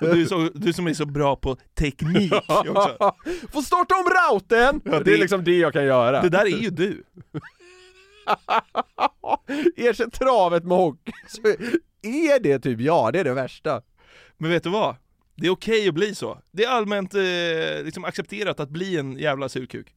[0.00, 3.14] Du, så, du som är så bra på teknik också.
[3.52, 4.80] Få starta om routern!
[4.84, 6.22] Ja, det är liksom det jag kan göra.
[6.22, 7.02] Det där är ju du.
[9.76, 11.40] Ersätt travet med hockey, så
[12.02, 13.82] är det typ, ja det är det värsta.
[14.38, 14.96] Men vet du vad?
[15.36, 16.38] Det är okej att bli så.
[16.52, 19.95] Det är allmänt eh, liksom accepterat att bli en jävla surkuk.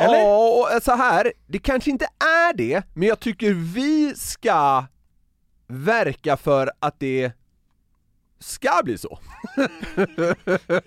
[0.00, 0.18] Eller?
[0.18, 4.84] Ja, och så här, det kanske inte är det, men jag tycker vi ska
[5.68, 7.32] verka för att det
[8.40, 9.18] ska bli så.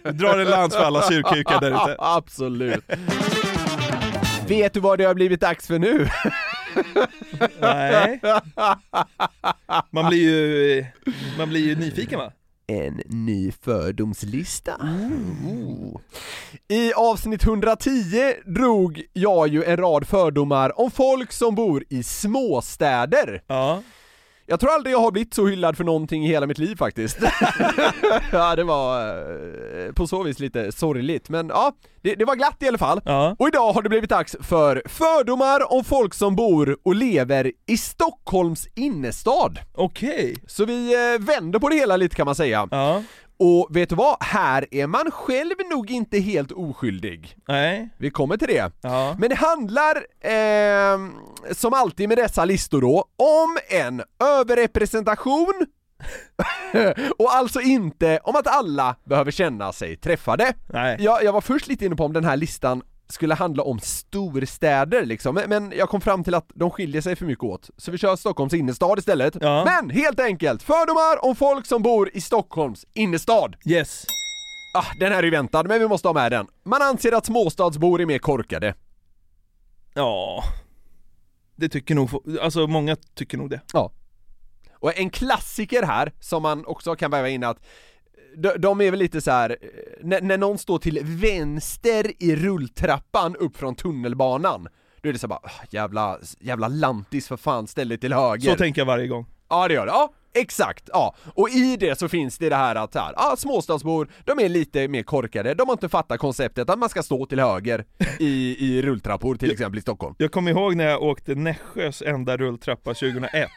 [0.04, 1.96] Vi drar en lans för alla surkukar där ute.
[2.00, 2.84] Absolut.
[4.48, 6.08] Vet du vad det har blivit dags för nu?
[7.60, 8.22] Nej.
[9.90, 10.86] Man blir ju,
[11.38, 12.32] man blir ju nyfiken va?
[12.68, 14.76] En ny fördomslista.
[14.82, 16.00] Ooh.
[16.68, 17.92] I avsnitt 110
[18.46, 23.42] drog jag ju en rad fördomar om folk som bor i småstäder.
[23.48, 23.82] Ja.
[24.48, 27.18] Jag tror aldrig jag har blivit så hyllad för någonting i hela mitt liv faktiskt.
[28.32, 31.72] ja, det var eh, på så vis lite sorgligt, men ja,
[32.02, 33.02] det, det var glatt i alla fall.
[33.06, 33.36] Ja.
[33.40, 37.78] Och idag har det blivit dags för fördomar om folk som bor och lever i
[37.78, 39.60] Stockholms innerstad.
[39.74, 40.36] Okej.
[40.48, 42.68] Så vi eh, vänder på det hela lite kan man säga.
[42.72, 43.04] Ja.
[43.38, 44.18] Och vet du vad?
[44.20, 47.38] Här är man själv nog inte helt oskyldig.
[47.48, 47.90] Nej.
[47.98, 48.72] Vi kommer till det.
[48.82, 49.16] Ja.
[49.20, 51.00] Men det handlar, eh,
[51.52, 55.54] som alltid med dessa listor då, om en överrepresentation
[57.18, 60.54] och alltså inte om att alla behöver känna sig träffade.
[60.66, 60.98] Nej.
[61.00, 65.06] Jag, jag var först lite inne på om den här listan skulle handla om storstäder
[65.06, 67.70] liksom, men- jag kom fram till att de skiljer sig för mycket åt.
[67.78, 69.38] Så vi kör Stockholms innerstad istället.
[69.42, 69.66] Ja.
[69.66, 73.56] Men helt enkelt, fördomar om folk som bor i Stockholms innerstad.
[73.66, 74.06] Yes.
[74.76, 76.48] Ah, den här är ju väntad, men vi måste ha med den.
[76.64, 78.76] Man anser att småstadsbor är mer korkade.
[79.94, 80.44] Ja.
[81.56, 82.10] Det tycker nog,
[82.42, 83.62] alltså många tycker nog det.
[83.74, 83.92] Ja.
[84.74, 87.58] Och en klassiker här, som man också kan väva in att
[88.38, 89.68] de, de är väl lite så här eh,
[90.02, 94.68] när, när någon står till vänster i rulltrappan upp från tunnelbanan
[95.02, 98.52] Då är det så bara, "Ah, jävla, jävla lantis för fan, ställ dig till höger
[98.52, 99.26] Så tänker jag varje gång.
[99.50, 101.16] Ja det gör det, ja exakt, ja.
[101.26, 104.88] Och i det så finns det det här att här, ja småstadsbor, de är lite
[104.88, 107.86] mer korkade, de har inte fattat konceptet att man ska stå till höger
[108.20, 110.16] i, i rulltrappor till exempel i Stockholm.
[110.18, 113.50] Jag kommer ihåg när jag åkte Nässjös enda rulltrappa 2001.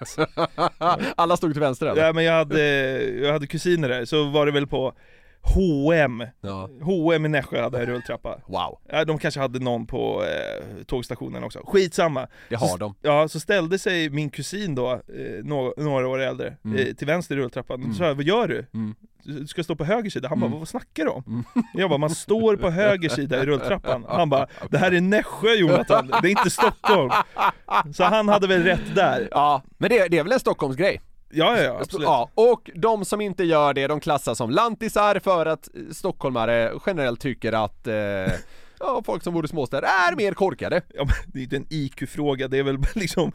[1.17, 2.07] Alla stod till vänster eller?
[2.07, 2.63] Ja, men jag hade,
[3.03, 4.95] jag hade kusiner där, så var det väl på
[5.43, 6.25] H&M
[6.83, 11.45] H&M i Nässjö hade en rulltrappa Wow ja, De kanske hade någon på eh, tågstationen
[11.45, 12.95] också, skitsamma Det har så, de.
[13.03, 14.99] Ja, så ställde sig min kusin då, eh,
[15.45, 16.77] nå- några år äldre, Mm.
[16.79, 17.95] eh, till vänster i rulltrappan, Mm.
[17.95, 18.67] så jag, vad gör du?
[18.75, 18.95] Mm.
[19.25, 20.51] Du ska stå på höger sida, han Mm.
[20.51, 21.45] bara vad snackar du om?
[21.75, 25.55] Jag bara, man står på höger sida i rulltrappan Han bara, det här är Nässjö
[25.55, 27.11] Jonathan, det är inte Stockholm
[27.95, 31.01] Så han hade väl rätt där Ja, men det, det är väl en Stockholmsgrej?
[31.31, 35.21] Ja, ja, ja absolut Ja, och de som inte gör det, de klassas som lantisar
[35.25, 37.95] för att eh, stockholmare generellt tycker att eh,
[38.79, 40.83] ja, folk som bor i småstäder är mer korkade.
[40.95, 43.33] Ja, men det är inte en IQ-fråga, det är väl liksom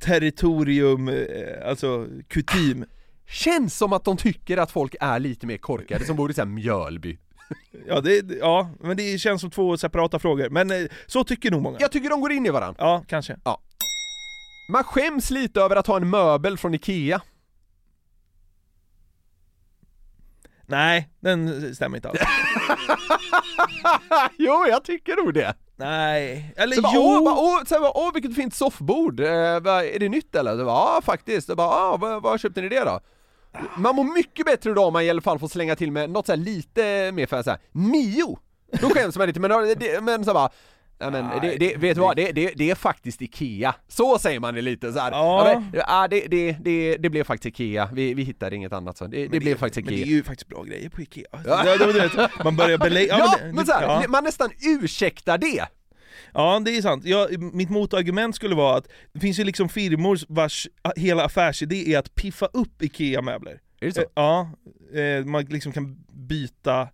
[0.00, 2.84] territorium, eh, alltså kutym
[3.26, 6.46] Känns som att de tycker att folk är lite mer korkade som bor i såhär
[6.46, 7.18] Mjölby.
[7.86, 11.62] Ja, det, ja, men det känns som två separata frågor, men eh, så tycker nog
[11.62, 12.84] många Jag tycker de går in i varandra.
[12.84, 13.60] Ja, kanske Ja.
[14.68, 17.22] Man skäms lite över att ha en möbel från IKEA.
[20.66, 22.20] Nej, den stämmer inte alls
[24.38, 25.54] jo, jag tycker nog det.
[25.76, 27.00] Nej, eller så bara, jo!
[27.00, 30.56] Åh, bara, åh, så bara, åh vilket fint soffbord, eh, är det nytt eller?
[30.56, 33.00] Bara, ja faktiskt, det bara, ah, vad, vad köpte ni det då?
[33.76, 36.26] Man mår mycket bättre då om man i alla fall får slänga till med något
[36.26, 38.38] så här lite mer för så här, Mio!
[38.80, 40.50] Då skäms man lite, men, det, men så bara
[40.98, 44.40] Ja, men det, det, vet du vad, det, det, det är faktiskt IKEA, så säger
[44.40, 45.10] man det lite så här.
[45.10, 45.54] Ja.
[45.72, 49.06] men, ja det, det, det, det blev faktiskt IKEA, vi, vi hittade inget annat så,
[49.06, 51.64] det, det, blev faktiskt Men IKEA det är ju faktiskt bra grejer på IKEA Ja.
[51.66, 51.86] ja.
[51.92, 54.04] det, Man börjar belägga Ja, det- men så här, ja.
[54.08, 55.66] man nästan ursäktar det!
[56.34, 57.04] Ja, det är sant.
[57.04, 61.98] Ja, mitt motargument skulle vara att det finns ju liksom firmor vars hela affärsidé är
[61.98, 63.60] att piffa upp IKEA-möbler.
[63.80, 64.00] Är det så?
[64.00, 64.50] Eh, Ja,
[64.94, 65.96] eh, man liksom kan
[66.28, 66.88] byta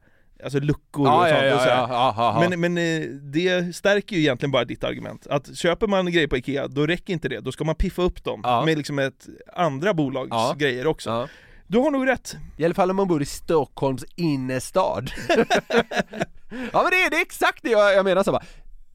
[0.44, 2.48] Alltså luckor Ja, och sånt ja, och så ja, ja.
[2.48, 5.26] Men, men eh, det stärker ju egentligen bara ditt argument.
[5.26, 7.40] Att köper man grejer på IKEA, då räcker inte det.
[7.40, 11.28] Då ska man piffa upp dem med liksom ett andra bolags grejer också.
[11.66, 12.36] Du har nog rätt.
[12.56, 15.10] I alla fall om man bor i Stockholms innerstad.
[15.28, 18.42] ja men det är, det är exakt det jag, jag menar så bara.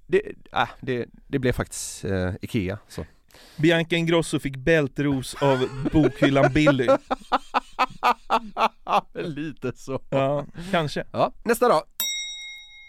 [0.08, 0.22] Det,
[0.54, 3.06] äh, det, det blev faktiskt eh, IKEA så.
[3.56, 6.88] Bianca Ingrosso fick bältros av bokhyllan Billy.
[9.13, 9.99] Lite så.
[10.09, 11.03] Ja, kanske.
[11.11, 11.84] Ja, nästa då.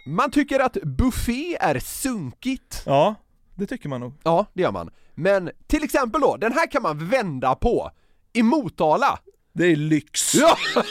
[0.09, 2.83] Man tycker att buffé är sunkigt.
[2.87, 3.15] Ja,
[3.55, 4.13] det tycker man nog.
[4.23, 4.91] Ja, det gör man.
[5.15, 7.91] Men till exempel då, den här kan man vända på.
[8.33, 9.19] I Motala.
[9.53, 10.35] Det är lyx.
[10.35, 10.57] Ja!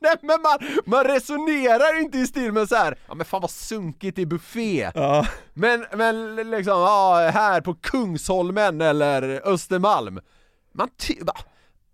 [0.00, 2.98] Nej men man, man resonerar inte i stil med så här.
[3.08, 4.90] ja men fan vad sunkigt i buffé.
[4.94, 5.26] Ja.
[5.54, 10.20] Men, men liksom, ja, här på Kungsholmen eller Östermalm.
[10.74, 11.32] Man ty- va?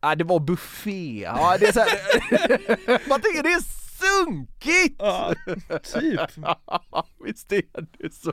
[0.03, 1.21] Ja, det var buffé.
[1.23, 1.89] Ja, det är så här,
[3.09, 3.63] man tycker det är
[4.03, 4.97] sunkigt!
[4.99, 5.35] Ja,
[6.01, 6.21] typ.
[7.25, 7.63] Visst är
[7.99, 8.33] det så.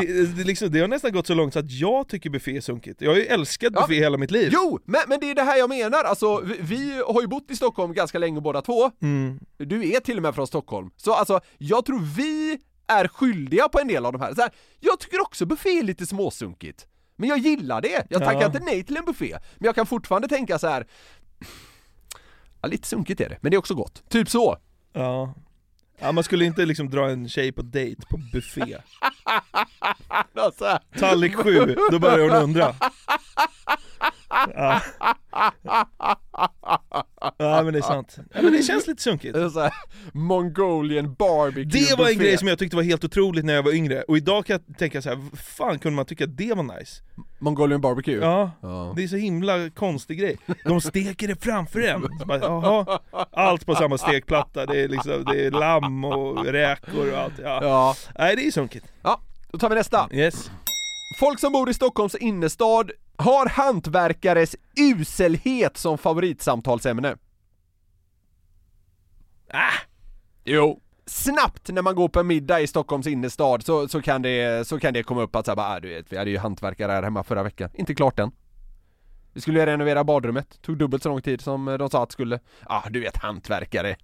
[0.00, 2.60] Det, det, liksom, det har nästan gått så långt så att jag tycker buffé är
[2.60, 3.00] sunkigt.
[3.02, 3.80] Jag har ju älskat Ja.
[3.80, 4.50] buffé hela mitt liv.
[4.54, 7.50] Jo, men, men det är det här jag menar, alltså vi, vi har ju bott
[7.50, 8.90] i Stockholm ganska länge båda två.
[9.02, 9.38] Mm.
[9.56, 10.90] Du är till och med från Stockholm.
[10.96, 14.34] Så alltså, jag tror vi är skyldiga på en del av de här.
[14.34, 14.50] Så här
[14.80, 16.86] jag tycker också buffé är lite småsunkigt.
[17.18, 18.46] Men jag gillar det, jag tackar Ja.
[18.46, 19.30] inte nej till en buffé.
[19.58, 20.86] Men jag kan fortfarande tänka så här.
[22.60, 24.02] Ja, lite sunkigt är det, men det är också gott.
[24.08, 24.58] Typ så.
[24.92, 25.34] Ja.
[25.98, 28.76] ja, man skulle inte liksom dra en tjej på dejt på buffé.
[30.34, 30.78] Alltså.
[30.98, 32.74] Tallrik sju, då börjar hon undra.
[34.30, 34.80] Ja.
[37.38, 38.16] ja men det är sant.
[38.34, 39.34] Ja, men det känns lite sunkigt.
[39.34, 39.72] Det är så här,
[40.12, 42.24] Mongolian barbecue Det var en buffé.
[42.24, 44.78] grej som jag tyckte var helt otroligt när jag var yngre, och idag kan jag
[44.78, 47.02] tänka så här, fan kunde man tycka att det var nice?
[47.38, 48.18] Mongolian barbecue?
[48.20, 48.92] Ja, Ja.
[48.96, 50.36] det är så himla konstig grej.
[50.64, 52.06] De steker det framför en.
[52.20, 52.98] Så bara, Jaha,
[53.32, 57.34] allt på samma stekplatta, det är liksom, det är lamm och räkor och allt.
[57.42, 57.58] Ja.
[57.62, 57.94] Ja.
[58.18, 58.86] Nej det är sunkigt.
[59.02, 59.20] Ja,
[59.52, 60.08] då tar vi nästa.
[60.12, 60.50] Yes.
[61.20, 67.16] Folk som bor i Stockholms innerstad har hantverkares uselhet som favoritsamtalsämne.
[69.50, 69.80] Ah!
[70.44, 70.80] Jo.
[71.06, 74.78] Snabbt när man går på en middag i Stockholms innerstad så, så, kan, det, så
[74.78, 76.92] kan det komma upp att så här, bara, ah, du vet, vi hade ju hantverkare
[76.92, 78.30] här hemma förra veckan, inte klart än.
[79.32, 82.40] Vi skulle renovera badrummet, tog dubbelt så lång tid som de sa att det skulle.
[82.66, 83.96] Ah, du vet hantverkare.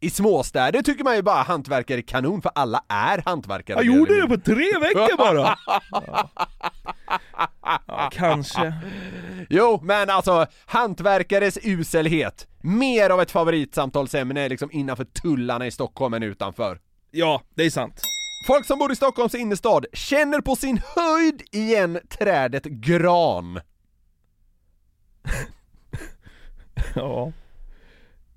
[0.00, 3.78] I småstäder tycker man ju bara hantverkare är kanon för alla är hantverkare.
[3.78, 5.58] Jag gjorde det på tre veckor bara!
[7.86, 8.74] Ja, kanske.
[9.50, 12.48] Jo, men alltså hantverkares uselhet.
[12.60, 16.80] Mer av ett favoritsamtalsämne liksom innanför tullarna i Stockholm än utanför.
[17.10, 18.00] Ja, det är sant.
[18.46, 23.60] Folk som bor i Stockholms innerstad känner på sin höjd igen trädet gran.
[26.94, 27.32] Ja.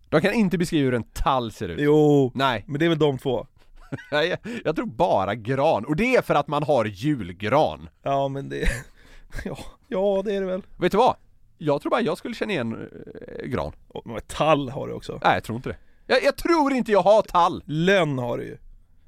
[0.10, 1.80] De kan inte beskriva hur en tall ser ut.
[1.82, 2.64] Jo, Nej.
[2.68, 3.47] men det är väl de två.
[4.12, 7.89] jag, jag tror bara gran, och det är för att man har julgran.
[8.03, 8.70] Ja, men det...
[9.45, 9.57] Ja,
[9.88, 10.62] ja det är det väl.
[10.78, 11.16] Vet du vad?
[11.57, 12.89] Jag tror bara jag skulle känna igen
[13.28, 13.72] eh, gran.
[13.88, 15.20] Och, men tall har du också.
[15.24, 15.78] Nej, jag tror inte det.
[16.07, 17.64] Jag, jag tror inte jag har tall.
[17.66, 18.57] Lönn har du ju.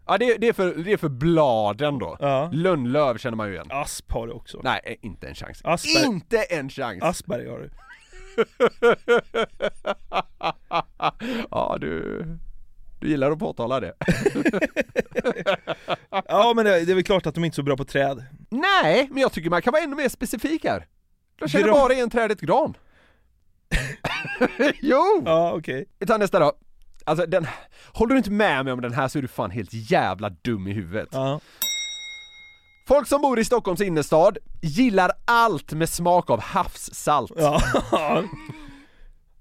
[0.08, 2.18] Ja, det, det, är, för, det är för bladen då.
[2.20, 2.50] Ja.
[2.54, 3.68] Lönnlöv känner man ju igen.
[3.70, 4.62] Asp har du också.
[4.64, 5.62] Nej, eh, inte en chans.
[5.64, 7.04] Asper- Inte en chans!
[7.04, 7.70] Asperger har du.
[11.52, 12.26] ja, du...
[13.00, 13.94] Du gillar att påtala det.
[16.28, 18.24] Ja, men det, det är väl klart att de inte är så bra på träd.
[18.50, 20.88] Nej, men jag tycker man kan vara ännu mer specifik här.
[21.40, 21.74] Jag känner Gran.
[21.74, 22.74] bara igen trädet gran.
[24.82, 25.24] jo!
[25.26, 25.86] Ja, okej.
[26.00, 26.54] Vi tar nästa då.
[27.06, 27.48] Alltså den,
[27.94, 30.68] håller du inte med mig om den här så är du fan helt jävla dum
[30.68, 31.10] i huvudet.
[31.12, 31.40] Ja.
[32.92, 37.32] Folk som bor i Stockholms innerstad gillar allt med smak av havssalt.
[37.36, 37.62] Ja.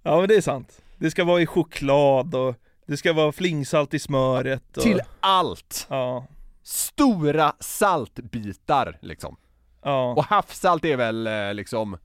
[0.02, 0.82] ja, men det är sant.
[0.98, 2.54] Det ska vara i choklad och
[2.86, 4.82] det ska vara flingsalt i smöret och...
[4.82, 5.86] Till allt!
[5.90, 6.26] Ja.
[6.62, 9.36] Stora saltbitar liksom.
[9.82, 10.14] Ja.
[10.14, 11.98] Och havssalt är väl eh, liksom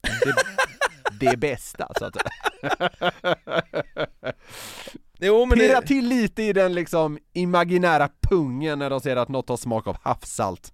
[0.00, 0.34] det,
[1.30, 2.30] det bästa så att säga.
[5.18, 5.86] Jo, men Pirra det...
[5.86, 9.96] till lite i den liksom imaginära pungen när de ser att något har smak av
[10.02, 10.72] havssalt.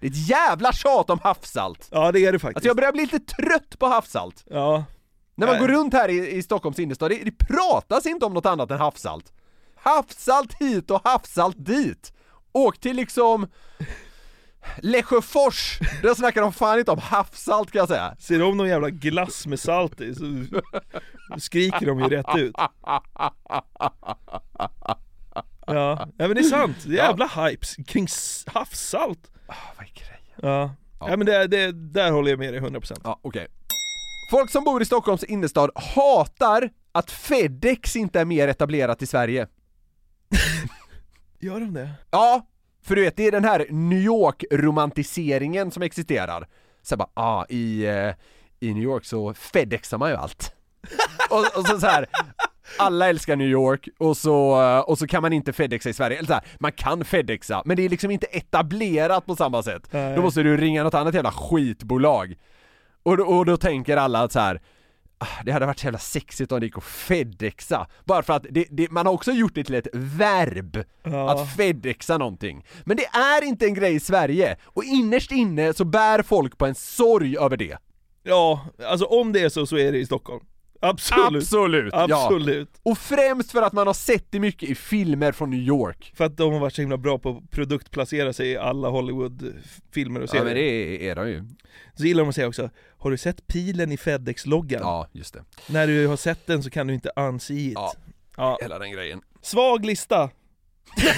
[0.00, 1.88] Det är ett jävla tjat om havssalt!
[1.90, 2.56] Ja, det är det faktiskt.
[2.56, 4.44] Alltså jag börjar bli lite trött på havssalt.
[4.50, 4.84] Ja.
[5.34, 5.66] När man Nej.
[5.66, 8.78] går runt här i, i Stockholms innerstad, det, det pratas inte om något annat än
[8.78, 9.32] havssalt.
[9.74, 12.12] Havssalt hit och havssalt dit.
[12.52, 13.46] Åk till liksom
[14.82, 18.16] Lesjöfors, där snackar de fan inte om havssalt kan jag säga.
[18.18, 20.24] Ser de någon jävla glass med salt i så
[21.38, 22.54] skriker de ju rätt ut.
[25.66, 26.86] Ja, ja men det är sant.
[26.86, 28.06] Jävla hypes kring
[28.46, 29.30] havssalt.
[29.46, 30.14] vad är grejen?
[30.36, 30.74] Ja.
[31.00, 33.00] ja, men det, det, där håller jag med dig 100%.
[33.04, 33.46] Ja, okej.
[34.30, 39.48] Folk som bor i Stockholms innerstad hatar att Fedex inte är mer etablerat i Sverige.
[41.38, 41.90] Gör de det?
[42.10, 42.46] Ja,
[42.84, 46.48] för du vet, det är den här New York-romantiseringen som existerar.
[46.82, 48.14] Så bara, ah, i, eh,
[48.60, 50.54] i New York så Fedexar man ju allt.
[51.30, 52.06] och, och så, så här.
[52.78, 56.18] alla älskar New York och så, eh, och så kan man inte Fedexa i Sverige,
[56.18, 59.88] eller så här, man kan Fedexa, men det är liksom inte etablerat på samma sätt.
[59.90, 60.16] Nej.
[60.16, 62.34] Då måste du ringa något annat jävla skitbolag.
[63.02, 64.60] Och och då tänker alla att så här.
[65.24, 68.46] "Ah, Det hade varit så jävla sexigt om det gick att fedexa, bara för att
[68.50, 71.30] det, det, man har också gjort det till ett verb, Ja.
[71.32, 72.64] att fedexa någonting.
[72.84, 76.66] Men det är inte en grej i Sverige, och innerst inne så bär folk på
[76.66, 77.76] en sorg över det.
[78.22, 80.44] Ja, alltså om det är så så är det i Stockholm.
[80.80, 81.42] Absolut.
[81.42, 81.92] Absolut!
[81.92, 82.04] ja.
[82.26, 82.80] Absolut.
[82.82, 86.12] Och främst för att man har sett det mycket i filmer från New York.
[86.16, 90.20] För att de har varit så himla bra på att produktplacera sig i alla Hollywood-filmer
[90.20, 90.44] och Ja serier.
[90.44, 91.44] men det är de ju.
[91.94, 94.80] Så gillar de att säga också, har du sett pilen i Fedex-loggan?
[94.82, 95.44] Ja, just det.
[95.66, 97.72] När du har sett den så kan du inte unsee it.
[97.74, 97.94] Ja.
[98.36, 98.58] Ja.
[98.62, 99.20] Hela den grejen.
[99.42, 100.30] Svag lista.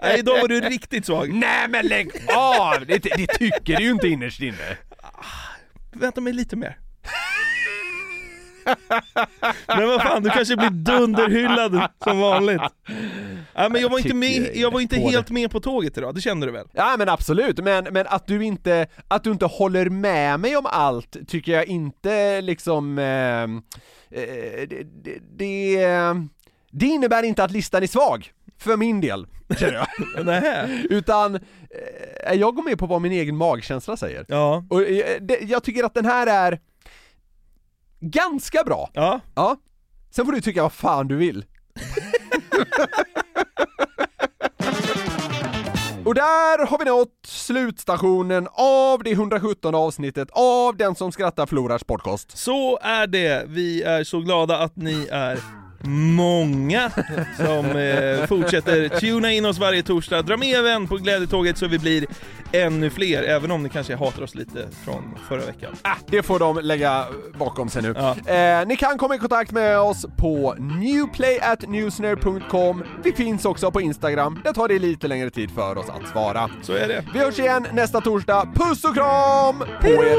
[0.00, 1.32] Nej, idag var du riktigt svag.
[1.32, 2.86] Nej men lägg av!
[2.86, 4.76] Det, det tycker du ju inte innerst inne.
[5.92, 6.78] Vänta mig lite mer.
[9.66, 12.62] Men vad fan, du kanske blir dunderhyllad som vanligt.
[13.54, 16.20] Nej men jag var inte, med, jag var inte helt med på tåget idag, det
[16.20, 16.66] kände du väl?
[16.72, 20.66] Ja men absolut, men, men att du inte, att du inte håller med mig om
[20.66, 23.48] allt tycker jag inte liksom, eh, eh,
[24.68, 25.78] det, det, det,
[26.70, 29.26] det innebär inte att listan är svag, för min del,
[29.58, 29.86] känner jag.
[30.24, 30.86] Nej.
[30.90, 34.24] Utan, eh, jag går med på vad min egen magkänsla säger.
[34.28, 34.64] Ja.
[34.70, 36.60] Och eh, det, jag tycker att den här är
[38.00, 38.90] ganska bra.
[38.92, 39.20] Ja.
[39.34, 39.56] Ja.
[40.10, 41.44] Sen får du tycka vad fan du vill.
[46.04, 51.84] Och där har vi nått slutstationen av det 117 avsnittet av Den som skrattar förlorars
[51.84, 52.38] podcast.
[52.38, 55.38] Så är det, vi är så glada att ni är
[55.82, 56.90] många
[57.36, 60.22] som eh, fortsätter tuna in oss varje torsdag.
[60.22, 62.06] Dra med en vän på glädjetåget så vi blir
[62.52, 65.76] ännu fler, även om ni kanske hatar oss lite från förra veckan.
[65.82, 67.04] Ah, det får de lägga
[67.38, 67.88] bakom sig nu.
[67.88, 67.94] Eh,
[68.66, 72.84] ni kan komma i kontakt med oss på newplayatnewsner.com.
[73.04, 74.40] Vi finns också på Instagram.
[74.44, 76.50] Det tar det lite längre tid för oss att svara.
[76.62, 77.04] Så är det.
[77.12, 78.48] Vi hörs igen nästa torsdag.
[78.54, 80.18] Puss och kram på er!